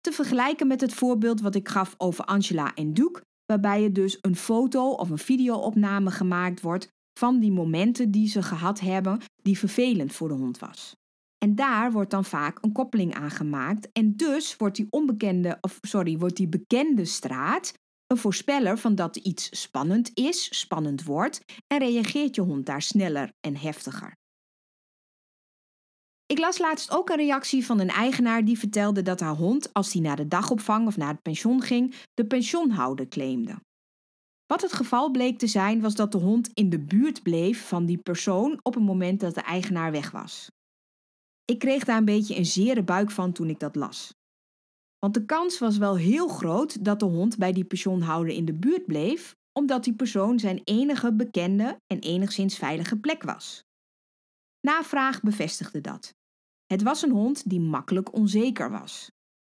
Te 0.00 0.12
vergelijken 0.12 0.66
met 0.66 0.80
het 0.80 0.94
voorbeeld 0.94 1.40
wat 1.40 1.54
ik 1.54 1.68
gaf 1.68 1.94
over 1.96 2.24
Angela 2.24 2.74
en 2.74 2.94
Duke, 2.94 3.22
waarbij 3.46 3.84
er 3.84 3.92
dus 3.92 4.18
een 4.20 4.36
foto 4.36 4.90
of 4.90 5.10
een 5.10 5.18
videoopname 5.18 6.10
gemaakt 6.10 6.60
wordt 6.60 6.88
van 7.18 7.38
die 7.38 7.52
momenten 7.52 8.10
die 8.10 8.28
ze 8.28 8.42
gehad 8.42 8.80
hebben 8.80 9.20
die 9.42 9.58
vervelend 9.58 10.12
voor 10.12 10.28
de 10.28 10.34
hond 10.34 10.58
was. 10.58 10.96
En 11.38 11.54
daar 11.54 11.92
wordt 11.92 12.10
dan 12.10 12.24
vaak 12.24 12.58
een 12.60 12.72
koppeling 12.72 13.14
aan 13.14 13.30
gemaakt 13.30 13.88
en 13.92 14.16
dus 14.16 14.56
wordt 14.56 14.76
die 14.76 14.86
onbekende 14.90 15.58
of 15.60 15.78
sorry, 15.80 16.18
wordt 16.18 16.36
die 16.36 16.48
bekende 16.48 17.04
straat 17.04 17.72
een 18.10 18.16
voorspeller 18.16 18.78
van 18.78 18.94
dat 18.94 19.16
iets 19.16 19.60
spannend 19.60 20.10
is, 20.14 20.58
spannend 20.58 21.04
wordt 21.04 21.40
en 21.66 21.78
reageert 21.78 22.34
je 22.34 22.40
hond 22.40 22.66
daar 22.66 22.82
sneller 22.82 23.32
en 23.40 23.56
heftiger. 23.56 24.16
Ik 26.26 26.38
las 26.38 26.58
laatst 26.58 26.90
ook 26.90 27.08
een 27.08 27.16
reactie 27.16 27.66
van 27.66 27.80
een 27.80 27.88
eigenaar 27.88 28.44
die 28.44 28.58
vertelde 28.58 29.02
dat 29.02 29.20
haar 29.20 29.34
hond, 29.34 29.72
als 29.72 29.92
hij 29.92 30.02
naar 30.02 30.16
de 30.16 30.28
dagopvang 30.28 30.86
of 30.86 30.96
naar 30.96 31.08
het 31.08 31.22
pension 31.22 31.62
ging, 31.62 31.94
de 32.14 32.26
pensionhouder 32.26 33.08
claimde. 33.08 33.60
Wat 34.46 34.62
het 34.62 34.72
geval 34.72 35.10
bleek 35.10 35.38
te 35.38 35.46
zijn, 35.46 35.80
was 35.80 35.94
dat 35.94 36.12
de 36.12 36.18
hond 36.18 36.50
in 36.54 36.70
de 36.70 36.80
buurt 36.80 37.22
bleef 37.22 37.68
van 37.68 37.86
die 37.86 37.98
persoon 37.98 38.60
op 38.62 38.74
het 38.74 38.84
moment 38.84 39.20
dat 39.20 39.34
de 39.34 39.40
eigenaar 39.40 39.92
weg 39.92 40.10
was. 40.10 40.50
Ik 41.44 41.58
kreeg 41.58 41.84
daar 41.84 41.98
een 41.98 42.04
beetje 42.04 42.36
een 42.36 42.46
zere 42.46 42.82
buik 42.82 43.10
van 43.10 43.32
toen 43.32 43.48
ik 43.48 43.58
dat 43.58 43.76
las. 43.76 44.12
Want 45.00 45.14
de 45.14 45.24
kans 45.24 45.58
was 45.58 45.76
wel 45.76 45.96
heel 45.96 46.28
groot 46.28 46.84
dat 46.84 47.00
de 47.00 47.06
hond 47.06 47.38
bij 47.38 47.52
die 47.52 47.64
pensionhouder 47.64 48.34
in 48.34 48.44
de 48.44 48.54
buurt 48.54 48.86
bleef, 48.86 49.36
omdat 49.52 49.84
die 49.84 49.94
persoon 49.94 50.38
zijn 50.38 50.60
enige 50.64 51.12
bekende 51.12 51.80
en 51.86 51.98
enigszins 51.98 52.58
veilige 52.58 52.98
plek 52.98 53.22
was. 53.22 53.64
Navraag 54.60 55.20
bevestigde 55.20 55.80
dat. 55.80 56.14
Het 56.66 56.82
was 56.82 57.02
een 57.02 57.10
hond 57.10 57.50
die 57.50 57.60
makkelijk 57.60 58.14
onzeker 58.14 58.70
was. 58.70 59.10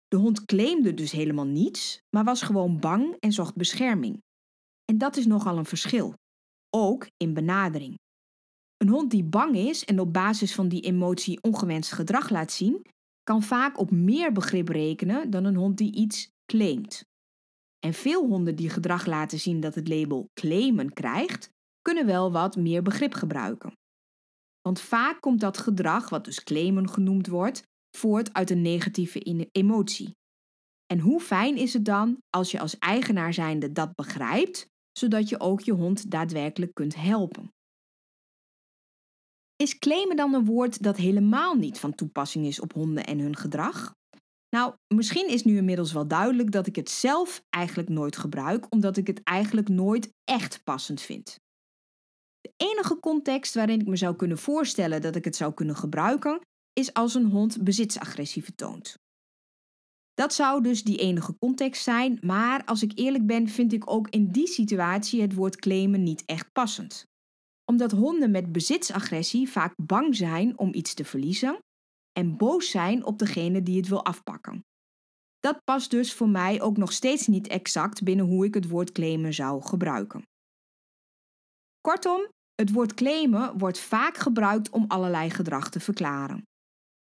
De 0.08 0.16
hond 0.16 0.44
claimde 0.44 0.94
dus 0.94 1.12
helemaal 1.12 1.46
niets, 1.46 2.00
maar 2.16 2.24
was 2.24 2.42
gewoon 2.42 2.80
bang 2.80 3.16
en 3.18 3.32
zocht 3.32 3.54
bescherming. 3.54 4.22
En 4.84 4.98
dat 4.98 5.16
is 5.16 5.26
nogal 5.26 5.58
een 5.58 5.64
verschil, 5.64 6.14
ook 6.70 7.06
in 7.16 7.34
benadering. 7.34 7.98
Een 8.76 8.88
hond 8.88 9.10
die 9.10 9.24
bang 9.24 9.56
is 9.56 9.84
en 9.84 10.00
op 10.00 10.12
basis 10.12 10.54
van 10.54 10.68
die 10.68 10.80
emotie 10.80 11.42
ongewenst 11.42 11.92
gedrag 11.92 12.30
laat 12.30 12.52
zien, 12.52 12.86
kan 13.22 13.42
vaak 13.42 13.78
op 13.78 13.90
meer 13.90 14.32
begrip 14.32 14.68
rekenen 14.68 15.30
dan 15.30 15.44
een 15.44 15.56
hond 15.56 15.78
die 15.78 15.94
iets 15.94 16.30
claimt. 16.46 17.04
En 17.78 17.92
veel 17.92 18.26
honden 18.26 18.56
die 18.56 18.68
gedrag 18.68 19.06
laten 19.06 19.40
zien 19.40 19.60
dat 19.60 19.74
het 19.74 19.88
label 19.88 20.30
claimen 20.34 20.92
krijgt, 20.92 21.50
kunnen 21.80 22.06
wel 22.06 22.32
wat 22.32 22.56
meer 22.56 22.82
begrip 22.82 23.14
gebruiken. 23.14 23.72
Want 24.60 24.80
vaak 24.80 25.20
komt 25.20 25.40
dat 25.40 25.58
gedrag, 25.58 26.08
wat 26.08 26.24
dus 26.24 26.42
claimen 26.42 26.88
genoemd 26.88 27.26
wordt, 27.26 27.62
voort 27.96 28.32
uit 28.32 28.50
een 28.50 28.62
negatieve 28.62 29.48
emotie. 29.52 30.16
En 30.86 30.98
hoe 30.98 31.20
fijn 31.20 31.56
is 31.56 31.72
het 31.72 31.84
dan 31.84 32.18
als 32.30 32.50
je 32.50 32.60
als 32.60 32.78
eigenaar 32.78 33.34
zijnde 33.34 33.72
dat 33.72 33.94
begrijpt, 33.94 34.66
zodat 34.98 35.28
je 35.28 35.40
ook 35.40 35.60
je 35.60 35.72
hond 35.72 36.10
daadwerkelijk 36.10 36.74
kunt 36.74 36.94
helpen? 36.94 37.52
Is 39.62 39.78
claimen 39.78 40.16
dan 40.16 40.34
een 40.34 40.44
woord 40.44 40.82
dat 40.82 40.96
helemaal 40.96 41.54
niet 41.54 41.78
van 41.78 41.94
toepassing 41.94 42.46
is 42.46 42.60
op 42.60 42.72
honden 42.72 43.04
en 43.04 43.18
hun 43.18 43.36
gedrag? 43.36 43.94
Nou, 44.56 44.74
misschien 44.94 45.28
is 45.28 45.44
nu 45.44 45.56
inmiddels 45.56 45.92
wel 45.92 46.08
duidelijk 46.08 46.50
dat 46.50 46.66
ik 46.66 46.76
het 46.76 46.90
zelf 46.90 47.42
eigenlijk 47.50 47.88
nooit 47.88 48.16
gebruik, 48.16 48.66
omdat 48.70 48.96
ik 48.96 49.06
het 49.06 49.20
eigenlijk 49.22 49.68
nooit 49.68 50.10
echt 50.24 50.64
passend 50.64 51.00
vind. 51.00 51.38
De 52.40 52.52
enige 52.56 53.00
context 53.00 53.54
waarin 53.54 53.80
ik 53.80 53.86
me 53.86 53.96
zou 53.96 54.16
kunnen 54.16 54.38
voorstellen 54.38 55.02
dat 55.02 55.16
ik 55.16 55.24
het 55.24 55.36
zou 55.36 55.54
kunnen 55.54 55.76
gebruiken, 55.76 56.40
is 56.72 56.92
als 56.92 57.14
een 57.14 57.30
hond 57.30 57.64
bezitsagressie 57.64 58.44
vertoont. 58.44 58.94
Dat 60.14 60.34
zou 60.34 60.62
dus 60.62 60.84
die 60.84 60.98
enige 60.98 61.36
context 61.38 61.82
zijn, 61.82 62.18
maar 62.20 62.64
als 62.64 62.82
ik 62.82 62.92
eerlijk 62.94 63.26
ben, 63.26 63.48
vind 63.48 63.72
ik 63.72 63.90
ook 63.90 64.08
in 64.08 64.30
die 64.30 64.46
situatie 64.46 65.20
het 65.20 65.34
woord 65.34 65.56
claimen 65.56 66.02
niet 66.02 66.22
echt 66.26 66.52
passend 66.52 67.10
omdat 67.72 67.90
honden 67.92 68.30
met 68.30 68.52
bezitsagressie 68.52 69.48
vaak 69.48 69.74
bang 69.76 70.16
zijn 70.16 70.58
om 70.58 70.74
iets 70.74 70.94
te 70.94 71.04
verliezen 71.04 71.58
en 72.12 72.36
boos 72.36 72.70
zijn 72.70 73.04
op 73.04 73.18
degene 73.18 73.62
die 73.62 73.76
het 73.76 73.88
wil 73.88 74.04
afpakken. 74.04 74.64
Dat 75.38 75.64
past 75.64 75.90
dus 75.90 76.14
voor 76.14 76.28
mij 76.28 76.60
ook 76.60 76.76
nog 76.76 76.92
steeds 76.92 77.26
niet 77.26 77.48
exact 77.48 78.02
binnen 78.02 78.26
hoe 78.26 78.44
ik 78.44 78.54
het 78.54 78.68
woord 78.68 78.92
claimen 78.92 79.34
zou 79.34 79.62
gebruiken. 79.62 80.22
Kortom, 81.80 82.28
het 82.54 82.72
woord 82.72 82.94
claimen 82.94 83.58
wordt 83.58 83.78
vaak 83.78 84.16
gebruikt 84.16 84.70
om 84.70 84.84
allerlei 84.88 85.30
gedrag 85.30 85.70
te 85.70 85.80
verklaren. 85.80 86.42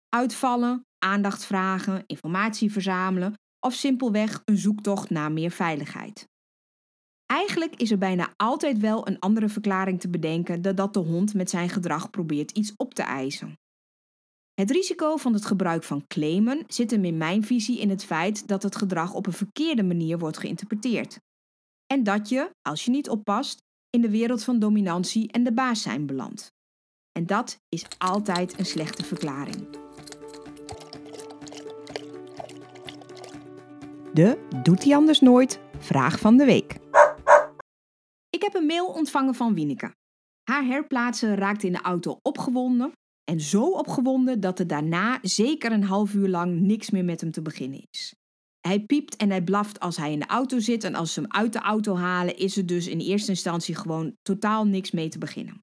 Uitvallen, 0.08 0.82
aandacht 0.98 1.44
vragen, 1.44 2.02
informatie 2.06 2.72
verzamelen 2.72 3.34
of 3.66 3.74
simpelweg 3.74 4.42
een 4.44 4.56
zoektocht 4.56 5.10
naar 5.10 5.32
meer 5.32 5.50
veiligheid. 5.50 6.29
Eigenlijk 7.30 7.76
is 7.76 7.90
er 7.90 7.98
bijna 7.98 8.32
altijd 8.36 8.78
wel 8.78 9.08
een 9.08 9.18
andere 9.18 9.48
verklaring 9.48 10.00
te 10.00 10.08
bedenken 10.08 10.62
dan 10.62 10.74
dat 10.74 10.94
de 10.94 11.00
hond 11.00 11.34
met 11.34 11.50
zijn 11.50 11.68
gedrag 11.68 12.10
probeert 12.10 12.50
iets 12.50 12.72
op 12.76 12.94
te 12.94 13.02
eisen. 13.02 13.58
Het 14.54 14.70
risico 14.70 15.16
van 15.16 15.32
het 15.32 15.44
gebruik 15.44 15.82
van 15.82 16.06
claimen 16.06 16.64
zit 16.66 16.90
hem 16.90 17.04
in 17.04 17.16
mijn 17.16 17.44
visie 17.44 17.80
in 17.80 17.90
het 17.90 18.04
feit 18.04 18.48
dat 18.48 18.62
het 18.62 18.76
gedrag 18.76 19.14
op 19.14 19.26
een 19.26 19.32
verkeerde 19.32 19.82
manier 19.82 20.18
wordt 20.18 20.38
geïnterpreteerd. 20.38 21.18
En 21.86 22.02
dat 22.02 22.28
je, 22.28 22.50
als 22.62 22.84
je 22.84 22.90
niet 22.90 23.08
oppast, 23.08 23.62
in 23.90 24.00
de 24.00 24.10
wereld 24.10 24.44
van 24.44 24.58
dominantie 24.58 25.32
en 25.32 25.44
de 25.44 25.52
baas 25.52 25.82
zijn 25.82 26.06
belandt. 26.06 26.52
En 27.12 27.26
dat 27.26 27.58
is 27.68 27.86
altijd 27.98 28.58
een 28.58 28.66
slechte 28.66 29.04
verklaring. 29.04 29.68
De 34.14 34.48
Doet 34.62 34.84
hij 34.84 34.96
anders 34.96 35.20
nooit? 35.20 35.60
Vraag 35.78 36.18
van 36.18 36.36
de 36.36 36.44
week. 36.44 36.78
Ik 38.30 38.42
heb 38.42 38.54
een 38.54 38.66
mail 38.66 38.86
ontvangen 38.86 39.34
van 39.34 39.54
Wieneke. 39.54 39.94
Haar 40.42 40.64
herplaatsen 40.64 41.34
raakte 41.34 41.66
in 41.66 41.72
de 41.72 41.80
auto 41.80 42.18
opgewonden 42.22 42.92
en 43.24 43.40
zo 43.40 43.70
opgewonden 43.70 44.40
dat 44.40 44.58
er 44.58 44.66
daarna 44.66 45.18
zeker 45.22 45.72
een 45.72 45.84
half 45.84 46.14
uur 46.14 46.28
lang 46.28 46.60
niks 46.60 46.90
meer 46.90 47.04
met 47.04 47.20
hem 47.20 47.30
te 47.30 47.42
beginnen 47.42 47.86
is. 47.90 48.14
Hij 48.60 48.80
piept 48.80 49.16
en 49.16 49.30
hij 49.30 49.42
blaft 49.42 49.80
als 49.80 49.96
hij 49.96 50.12
in 50.12 50.18
de 50.18 50.26
auto 50.26 50.58
zit 50.58 50.84
en 50.84 50.94
als 50.94 51.12
ze 51.12 51.20
hem 51.20 51.32
uit 51.32 51.52
de 51.52 51.58
auto 51.58 51.96
halen 51.96 52.36
is 52.36 52.56
er 52.56 52.66
dus 52.66 52.86
in 52.86 53.00
eerste 53.00 53.30
instantie 53.30 53.74
gewoon 53.74 54.16
totaal 54.22 54.66
niks 54.66 54.90
mee 54.90 55.08
te 55.08 55.18
beginnen. 55.18 55.62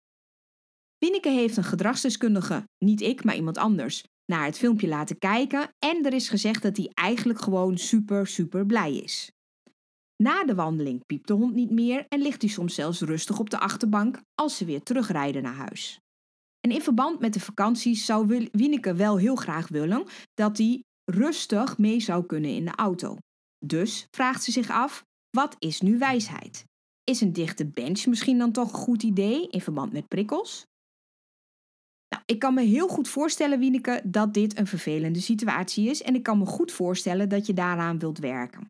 Wieneke 0.98 1.30
heeft 1.30 1.58
een 1.58 1.64
gedragsdeskundige, 1.64 2.64
niet 2.78 3.02
ik, 3.02 3.24
maar 3.24 3.36
iemand 3.36 3.58
anders, 3.58 4.04
naar 4.26 4.46
het 4.46 4.58
filmpje 4.58 4.88
laten 4.88 5.18
kijken 5.18 5.70
en 5.80 6.06
er 6.06 6.14
is 6.14 6.30
gezegd 6.30 6.62
dat 6.62 6.78
hij 6.78 6.92
eigenlijk 6.94 7.40
gewoon 7.42 7.78
super, 7.78 8.28
super 8.28 8.66
blij 8.66 8.96
is. 8.96 9.32
Na 10.24 10.44
de 10.44 10.56
wandeling 10.56 11.06
piept 11.06 11.28
de 11.28 11.34
hond 11.34 11.54
niet 11.54 11.72
meer 11.72 12.06
en 12.08 12.22
ligt 12.22 12.42
hij 12.42 12.52
soms 12.52 12.76
zelfs 12.76 13.02
rustig 13.02 13.40
op 13.40 13.50
de 13.50 13.60
achterbank 13.60 14.22
als 14.36 14.58
ze 14.58 14.66
weer 14.66 14.84
terugrijden 14.84 15.44
naar 15.44 15.56
huis. 15.56 16.00
En 16.60 16.72
in 16.72 16.82
verband 16.82 17.20
met 17.20 17.34
de 17.34 17.40
vakanties 17.40 18.06
zou 18.06 18.48
Wieneke 18.52 18.94
wel 18.94 19.18
heel 19.18 19.36
graag 19.36 19.68
willen 19.68 20.06
dat 20.34 20.58
hij 20.58 20.84
rustig 21.12 21.78
mee 21.78 22.00
zou 22.00 22.26
kunnen 22.26 22.52
in 22.52 22.66
de 22.66 22.76
auto. 22.76 23.18
Dus 23.66 24.08
vraagt 24.12 24.44
ze 24.44 24.52
zich 24.52 24.70
af: 24.70 25.04
wat 25.30 25.56
is 25.60 25.82
nu 25.82 25.98
wijsheid? 25.98 26.64
Is 27.04 27.22
een 27.22 27.34
dichte 27.34 27.68
bench 27.68 28.06
misschien 28.06 28.38
dan 28.38 28.52
toch 28.52 28.74
een 28.74 28.80
goed 28.80 29.04
idee 29.04 29.48
in 29.50 29.62
verband 29.62 29.92
met 29.94 30.08
prikkels? 30.08 30.66
Nou, 32.10 32.24
ik 32.26 32.40
kan 32.40 32.54
me 32.54 32.62
heel 32.62 32.88
goed 32.88 33.08
voorstellen, 33.08 33.60
Wieneke, 33.60 34.02
dat 34.06 34.34
dit 34.34 34.58
een 34.58 34.68
vervelende 34.68 35.22
situatie 35.22 35.90
is 35.90 36.02
en 36.02 36.16
ik 36.16 36.24
kan 36.24 36.38
me 36.38 36.46
goed 36.46 36.72
voorstellen 36.72 37.30
dat 37.30 37.46
je 37.46 37.54
daaraan 37.54 38.00
wilt 38.00 38.18
werken. 38.18 38.68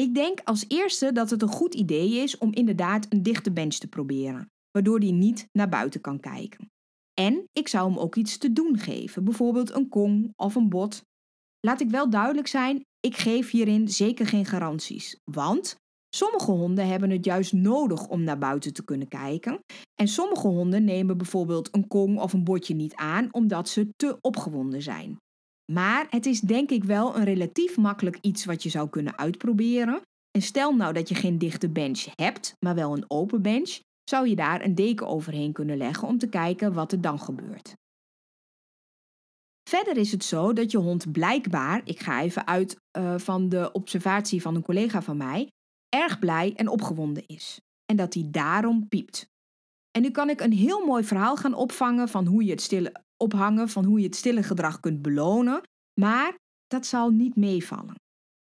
Ik 0.00 0.14
denk 0.14 0.40
als 0.44 0.64
eerste 0.68 1.12
dat 1.12 1.30
het 1.30 1.42
een 1.42 1.48
goed 1.48 1.74
idee 1.74 2.14
is 2.14 2.38
om 2.38 2.52
inderdaad 2.52 3.06
een 3.08 3.22
dichte 3.22 3.52
bench 3.52 3.74
te 3.74 3.88
proberen, 3.88 4.50
waardoor 4.70 5.00
die 5.00 5.12
niet 5.12 5.48
naar 5.52 5.68
buiten 5.68 6.00
kan 6.00 6.20
kijken. 6.20 6.70
En 7.14 7.44
ik 7.52 7.68
zou 7.68 7.88
hem 7.88 7.98
ook 7.98 8.16
iets 8.16 8.38
te 8.38 8.52
doen 8.52 8.78
geven, 8.78 9.24
bijvoorbeeld 9.24 9.74
een 9.74 9.88
kong 9.88 10.32
of 10.36 10.54
een 10.54 10.68
bot. 10.68 11.02
Laat 11.60 11.80
ik 11.80 11.90
wel 11.90 12.10
duidelijk 12.10 12.46
zijn, 12.46 12.84
ik 13.00 13.16
geef 13.16 13.50
hierin 13.50 13.88
zeker 13.88 14.26
geen 14.26 14.44
garanties, 14.44 15.20
want 15.24 15.76
sommige 16.14 16.50
honden 16.50 16.88
hebben 16.88 17.10
het 17.10 17.24
juist 17.24 17.52
nodig 17.52 18.06
om 18.06 18.22
naar 18.22 18.38
buiten 18.38 18.72
te 18.72 18.84
kunnen 18.84 19.08
kijken 19.08 19.58
en 19.94 20.08
sommige 20.08 20.48
honden 20.48 20.84
nemen 20.84 21.16
bijvoorbeeld 21.16 21.74
een 21.74 21.86
kong 21.86 22.18
of 22.20 22.32
een 22.32 22.44
botje 22.44 22.74
niet 22.74 22.94
aan 22.94 23.28
omdat 23.34 23.68
ze 23.68 23.88
te 23.96 24.18
opgewonden 24.20 24.82
zijn. 24.82 25.16
Maar 25.72 26.06
het 26.10 26.26
is 26.26 26.40
denk 26.40 26.70
ik 26.70 26.84
wel 26.84 27.16
een 27.16 27.24
relatief 27.24 27.76
makkelijk 27.76 28.18
iets 28.20 28.44
wat 28.44 28.62
je 28.62 28.68
zou 28.68 28.88
kunnen 28.88 29.18
uitproberen. 29.18 30.00
En 30.30 30.42
stel 30.42 30.76
nou 30.76 30.92
dat 30.92 31.08
je 31.08 31.14
geen 31.14 31.38
dichte 31.38 31.68
bench 31.68 32.04
hebt, 32.14 32.52
maar 32.64 32.74
wel 32.74 32.92
een 32.92 33.04
open 33.08 33.42
bench, 33.42 33.80
zou 34.10 34.28
je 34.28 34.36
daar 34.36 34.64
een 34.64 34.74
deken 34.74 35.06
overheen 35.06 35.52
kunnen 35.52 35.76
leggen 35.76 36.08
om 36.08 36.18
te 36.18 36.28
kijken 36.28 36.72
wat 36.72 36.92
er 36.92 37.00
dan 37.00 37.20
gebeurt. 37.20 37.74
Verder 39.68 39.96
is 39.96 40.12
het 40.12 40.24
zo 40.24 40.52
dat 40.52 40.70
je 40.70 40.78
hond 40.78 41.12
blijkbaar, 41.12 41.80
ik 41.84 42.00
ga 42.00 42.22
even 42.22 42.46
uit 42.46 42.76
uh, 42.98 43.18
van 43.18 43.48
de 43.48 43.72
observatie 43.72 44.42
van 44.42 44.54
een 44.54 44.62
collega 44.62 45.02
van 45.02 45.16
mij, 45.16 45.48
erg 45.88 46.18
blij 46.18 46.52
en 46.56 46.68
opgewonden 46.68 47.26
is. 47.26 47.60
En 47.84 47.96
dat 47.96 48.14
hij 48.14 48.26
daarom 48.30 48.88
piept. 48.88 49.26
En 49.90 50.02
nu 50.02 50.10
kan 50.10 50.30
ik 50.30 50.40
een 50.40 50.52
heel 50.52 50.86
mooi 50.86 51.04
verhaal 51.04 51.36
gaan 51.36 51.54
opvangen 51.54 52.08
van 52.08 52.26
hoe 52.26 52.44
je 52.44 52.50
het 52.50 52.60
stille 52.60 53.04
ophangen, 53.16 53.68
van 53.68 53.84
hoe 53.84 53.98
je 53.98 54.06
het 54.06 54.16
stille 54.16 54.42
gedrag 54.42 54.80
kunt 54.80 55.02
belonen, 55.02 55.60
maar 56.00 56.38
dat 56.66 56.86
zal 56.86 57.10
niet 57.10 57.36
meevallen. 57.36 57.94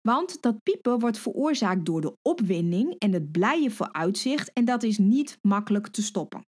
Want 0.01 0.41
dat 0.41 0.63
piepen 0.63 0.99
wordt 0.99 1.19
veroorzaakt 1.19 1.85
door 1.85 2.01
de 2.01 2.17
opwinding 2.21 2.95
en 2.97 3.13
het 3.13 3.31
blije 3.31 3.71
vooruitzicht 3.71 4.53
en 4.53 4.65
dat 4.65 4.83
is 4.83 4.97
niet 4.97 5.37
makkelijk 5.41 5.87
te 5.87 6.03
stoppen. 6.03 6.41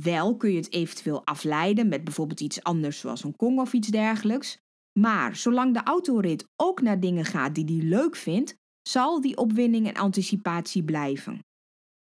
Wel 0.00 0.36
kun 0.36 0.50
je 0.50 0.56
het 0.56 0.72
eventueel 0.72 1.26
afleiden 1.26 1.88
met 1.88 2.04
bijvoorbeeld 2.04 2.40
iets 2.40 2.62
anders 2.62 2.98
zoals 2.98 3.24
een 3.24 3.36
kong 3.36 3.58
of 3.58 3.72
iets 3.72 3.88
dergelijks, 3.88 4.58
maar 4.98 5.36
zolang 5.36 5.74
de 5.74 5.82
autorit 5.82 6.44
ook 6.56 6.80
naar 6.80 7.00
dingen 7.00 7.24
gaat 7.24 7.54
die 7.54 7.64
hij 7.64 7.88
leuk 7.88 8.16
vindt, 8.16 8.56
zal 8.88 9.20
die 9.20 9.36
opwinding 9.36 9.86
en 9.86 9.94
anticipatie 9.94 10.84
blijven. 10.84 11.40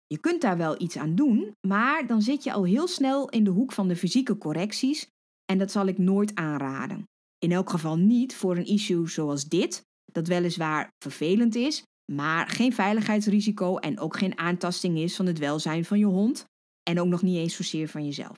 Je 0.07 0.17
kunt 0.19 0.41
daar 0.41 0.57
wel 0.57 0.81
iets 0.81 0.97
aan 0.97 1.15
doen, 1.15 1.55
maar 1.67 2.07
dan 2.07 2.21
zit 2.21 2.43
je 2.43 2.53
al 2.53 2.63
heel 2.63 2.87
snel 2.87 3.29
in 3.29 3.43
de 3.43 3.49
hoek 3.49 3.71
van 3.71 3.87
de 3.87 3.95
fysieke 3.95 4.37
correcties 4.37 5.07
en 5.45 5.57
dat 5.57 5.71
zal 5.71 5.85
ik 5.85 5.97
nooit 5.97 6.35
aanraden. 6.35 7.03
In 7.37 7.51
elk 7.51 7.69
geval 7.69 7.97
niet 7.97 8.35
voor 8.35 8.57
een 8.57 8.65
issue 8.65 9.07
zoals 9.07 9.45
dit, 9.45 9.81
dat 10.11 10.27
weliswaar 10.27 10.89
vervelend 11.03 11.55
is, 11.55 11.83
maar 12.11 12.47
geen 12.47 12.73
veiligheidsrisico 12.73 13.77
en 13.77 13.99
ook 13.99 14.17
geen 14.17 14.37
aantasting 14.37 14.97
is 14.97 15.15
van 15.15 15.25
het 15.25 15.39
welzijn 15.39 15.85
van 15.85 15.99
je 15.99 16.05
hond 16.05 16.45
en 16.83 16.99
ook 16.99 17.07
nog 17.07 17.21
niet 17.21 17.37
eens 17.37 17.55
zozeer 17.55 17.87
van 17.87 18.05
jezelf. 18.05 18.35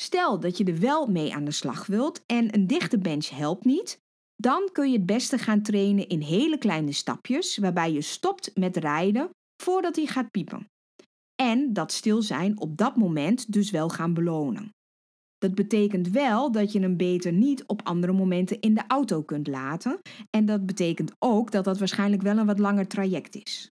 Stel 0.00 0.40
dat 0.40 0.56
je 0.56 0.64
er 0.64 0.80
wel 0.80 1.06
mee 1.06 1.34
aan 1.34 1.44
de 1.44 1.50
slag 1.50 1.86
wilt 1.86 2.22
en 2.26 2.54
een 2.54 2.66
dichte 2.66 2.98
bench 2.98 3.28
helpt 3.28 3.64
niet, 3.64 3.98
dan 4.36 4.68
kun 4.72 4.90
je 4.90 4.96
het 4.96 5.06
beste 5.06 5.38
gaan 5.38 5.62
trainen 5.62 6.08
in 6.08 6.20
hele 6.20 6.58
kleine 6.58 6.92
stapjes 6.92 7.56
waarbij 7.56 7.92
je 7.92 8.00
stopt 8.00 8.50
met 8.54 8.76
rijden 8.76 9.30
voordat 9.62 9.96
hij 9.96 10.06
gaat 10.06 10.30
piepen. 10.30 10.66
En 11.34 11.72
dat 11.72 11.92
stil 11.92 12.22
zijn 12.22 12.60
op 12.60 12.76
dat 12.76 12.96
moment 12.96 13.52
dus 13.52 13.70
wel 13.70 13.88
gaan 13.88 14.14
belonen. 14.14 14.72
Dat 15.38 15.54
betekent 15.54 16.08
wel 16.08 16.52
dat 16.52 16.72
je 16.72 16.80
hem 16.80 16.96
beter 16.96 17.32
niet 17.32 17.66
op 17.66 17.82
andere 17.82 18.12
momenten 18.12 18.60
in 18.60 18.74
de 18.74 18.84
auto 18.86 19.22
kunt 19.22 19.46
laten. 19.46 19.98
En 20.30 20.44
dat 20.44 20.66
betekent 20.66 21.12
ook 21.18 21.50
dat 21.50 21.64
dat 21.64 21.78
waarschijnlijk 21.78 22.22
wel 22.22 22.38
een 22.38 22.46
wat 22.46 22.58
langer 22.58 22.86
traject 22.86 23.34
is. 23.34 23.70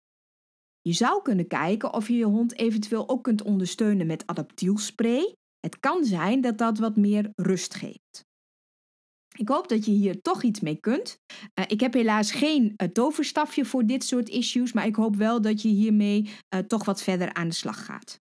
Je 0.81 0.93
zou 0.93 1.21
kunnen 1.21 1.47
kijken 1.47 1.93
of 1.93 2.07
je 2.07 2.13
je 2.13 2.25
hond 2.25 2.57
eventueel 2.57 3.09
ook 3.09 3.23
kunt 3.23 3.41
ondersteunen 3.41 4.07
met 4.07 4.27
adaptielspray. 4.27 5.35
Het 5.59 5.79
kan 5.79 6.05
zijn 6.05 6.41
dat 6.41 6.57
dat 6.57 6.77
wat 6.77 6.95
meer 6.95 7.29
rust 7.35 7.73
geeft. 7.73 8.25
Ik 9.33 9.47
hoop 9.47 9.67
dat 9.67 9.85
je 9.85 9.91
hier 9.91 10.21
toch 10.21 10.43
iets 10.43 10.59
mee 10.59 10.75
kunt. 10.75 11.17
Uh, 11.59 11.65
ik 11.67 11.79
heb 11.79 11.93
helaas 11.93 12.31
geen 12.31 12.73
uh, 12.77 12.87
toverstafje 12.87 13.65
voor 13.65 13.85
dit 13.85 14.03
soort 14.03 14.29
issues, 14.29 14.73
maar 14.73 14.85
ik 14.85 14.95
hoop 14.95 15.15
wel 15.15 15.41
dat 15.41 15.61
je 15.61 15.69
hiermee 15.69 16.29
uh, 16.55 16.59
toch 16.59 16.85
wat 16.85 17.03
verder 17.03 17.33
aan 17.33 17.47
de 17.47 17.55
slag 17.55 17.85
gaat. 17.85 18.19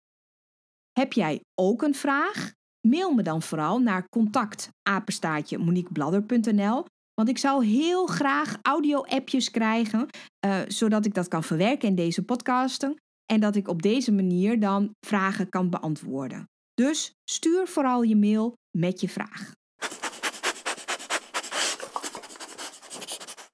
Heb 0.92 1.12
jij 1.12 1.40
ook 1.54 1.82
een 1.82 1.94
vraag? 1.94 2.52
Mail 2.88 3.14
me 3.14 3.22
dan 3.22 3.42
vooral 3.42 3.78
naar 3.78 4.08
contact 4.08 4.68
moniquebladder.nl 5.58 6.84
want 7.14 7.28
ik 7.28 7.38
zou 7.38 7.64
heel 7.64 8.06
graag 8.06 8.58
audio-appjes 8.62 9.50
krijgen, 9.50 10.08
zodat 10.66 11.04
ik 11.04 11.14
dat 11.14 11.28
kan 11.28 11.44
verwerken 11.44 11.88
in 11.88 11.94
deze 11.94 12.24
podcasten 12.24 13.00
en 13.32 13.40
dat 13.40 13.56
ik 13.56 13.68
op 13.68 13.82
deze 13.82 14.12
manier 14.12 14.60
dan 14.60 14.94
vragen 15.06 15.48
kan 15.48 15.70
beantwoorden. 15.70 16.48
Dus 16.74 17.12
stuur 17.24 17.66
vooral 17.66 18.02
je 18.02 18.16
mail 18.16 18.56
met 18.78 19.00
je 19.00 19.08
vraag. 19.08 19.52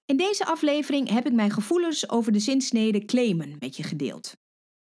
In 0.07 0.17
deze 0.17 0.47
aflevering 0.47 1.09
heb 1.09 1.27
ik 1.27 1.33
mijn 1.33 1.51
gevoelens 1.51 2.11
over 2.11 2.33
de 2.33 2.39
zinsnede 2.39 3.05
claimen 3.05 3.57
met 3.59 3.77
je 3.77 3.83
gedeeld. 3.83 4.33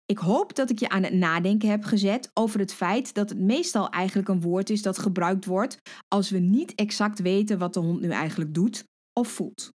Ik 0.06 0.17
hoop 0.17 0.56
dat 0.56 0.69
ik 0.69 0.80
je 0.80 0.89
aan 0.89 1.04
het 1.04 1.13
nadenken 1.13 1.69
heb 1.69 1.84
gezet 1.84 2.32
over 2.34 2.60
het 2.60 2.74
feit 2.74 3.13
dat 3.13 3.30
het 3.30 3.39
meestal 3.39 3.89
eigenlijk 3.89 4.28
een 4.28 4.41
woord 4.41 4.69
is 4.69 4.82
dat 4.82 4.97
gebruikt 4.97 5.45
wordt 5.45 5.82
als 6.08 6.30
we 6.30 6.39
niet 6.39 6.76
exact 6.76 7.19
weten 7.19 7.58
wat 7.58 7.74
de 7.74 7.80
hond 7.80 8.02
nu 8.02 8.10
eigenlijk 8.10 8.54
doet 8.54 8.84
of 9.19 9.28
voelt. 9.28 9.69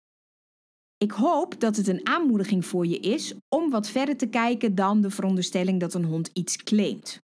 Ik 0.97 1.11
hoop 1.11 1.59
dat 1.59 1.75
het 1.75 1.87
een 1.87 2.07
aanmoediging 2.07 2.65
voor 2.65 2.87
je 2.87 2.99
is 2.99 3.33
om 3.55 3.69
wat 3.69 3.89
verder 3.89 4.17
te 4.17 4.27
kijken 4.27 4.75
dan 4.75 5.01
de 5.01 5.09
veronderstelling 5.09 5.79
dat 5.79 5.93
een 5.93 6.05
hond 6.05 6.29
iets 6.33 6.55
claimt. 6.55 7.19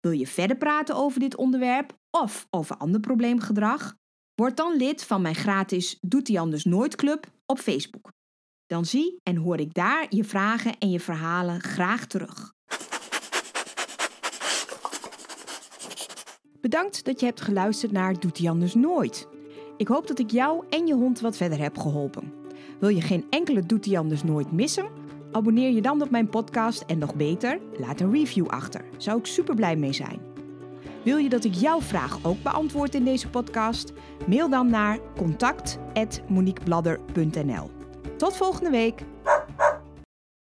Wil 0.00 0.10
je 0.10 0.26
verder 0.26 0.56
praten 0.56 0.94
over 0.94 1.20
dit 1.20 1.36
onderwerp 1.36 1.98
of 2.10 2.46
over 2.50 2.76
ander 2.76 3.00
probleemgedrag? 3.00 3.94
Word 4.36 4.56
dan 4.56 4.76
lid 4.76 5.04
van 5.04 5.22
mijn 5.22 5.34
gratis 5.34 5.98
Doet 6.00 6.26
die 6.26 6.40
anders 6.40 6.64
nooit 6.64 6.96
club 6.96 7.26
op 7.46 7.58
Facebook. 7.58 8.12
Dan 8.66 8.84
zie 8.84 9.20
en 9.22 9.36
hoor 9.36 9.60
ik 9.60 9.74
daar 9.74 10.06
je 10.08 10.24
vragen 10.24 10.78
en 10.78 10.90
je 10.90 11.00
verhalen 11.00 11.60
graag 11.60 12.06
terug. 12.06 12.54
Bedankt 16.60 17.04
dat 17.04 17.20
je 17.20 17.26
hebt 17.26 17.40
geluisterd 17.40 17.92
naar 17.92 18.20
Doet 18.20 18.36
die 18.36 18.50
anders 18.50 18.74
nooit. 18.74 19.28
Ik 19.76 19.88
hoop 19.88 20.06
dat 20.06 20.18
ik 20.18 20.30
jou 20.30 20.64
en 20.70 20.86
je 20.86 20.94
hond 20.94 21.20
wat 21.20 21.36
verder 21.36 21.58
heb 21.58 21.78
geholpen. 21.78 22.32
Wil 22.80 22.88
je 22.88 23.00
geen 23.00 23.26
enkele 23.30 23.66
Doet 23.66 23.84
die 23.84 23.98
anders 23.98 24.22
nooit 24.22 24.52
missen? 24.52 24.88
Abonneer 25.32 25.70
je 25.70 25.82
dan 25.82 26.02
op 26.02 26.10
mijn 26.10 26.28
podcast 26.28 26.82
en 26.82 26.98
nog 26.98 27.14
beter, 27.14 27.60
laat 27.78 28.00
een 28.00 28.12
review 28.12 28.46
achter. 28.46 28.84
Zou 28.96 29.18
ik 29.18 29.26
super 29.26 29.54
blij 29.54 29.76
mee 29.76 29.92
zijn. 29.92 30.35
Wil 31.06 31.16
je 31.16 31.28
dat 31.28 31.44
ik 31.44 31.54
jouw 31.54 31.80
vraag 31.80 32.18
ook 32.22 32.42
beantwoord 32.42 32.94
in 32.94 33.04
deze 33.04 33.28
podcast? 33.28 33.92
Mail 34.28 34.50
dan 34.50 34.70
naar 34.70 34.98
contact.moniquebladder.nl. 35.16 37.70
Tot 38.16 38.36
volgende 38.36 38.70
week! 38.70 39.02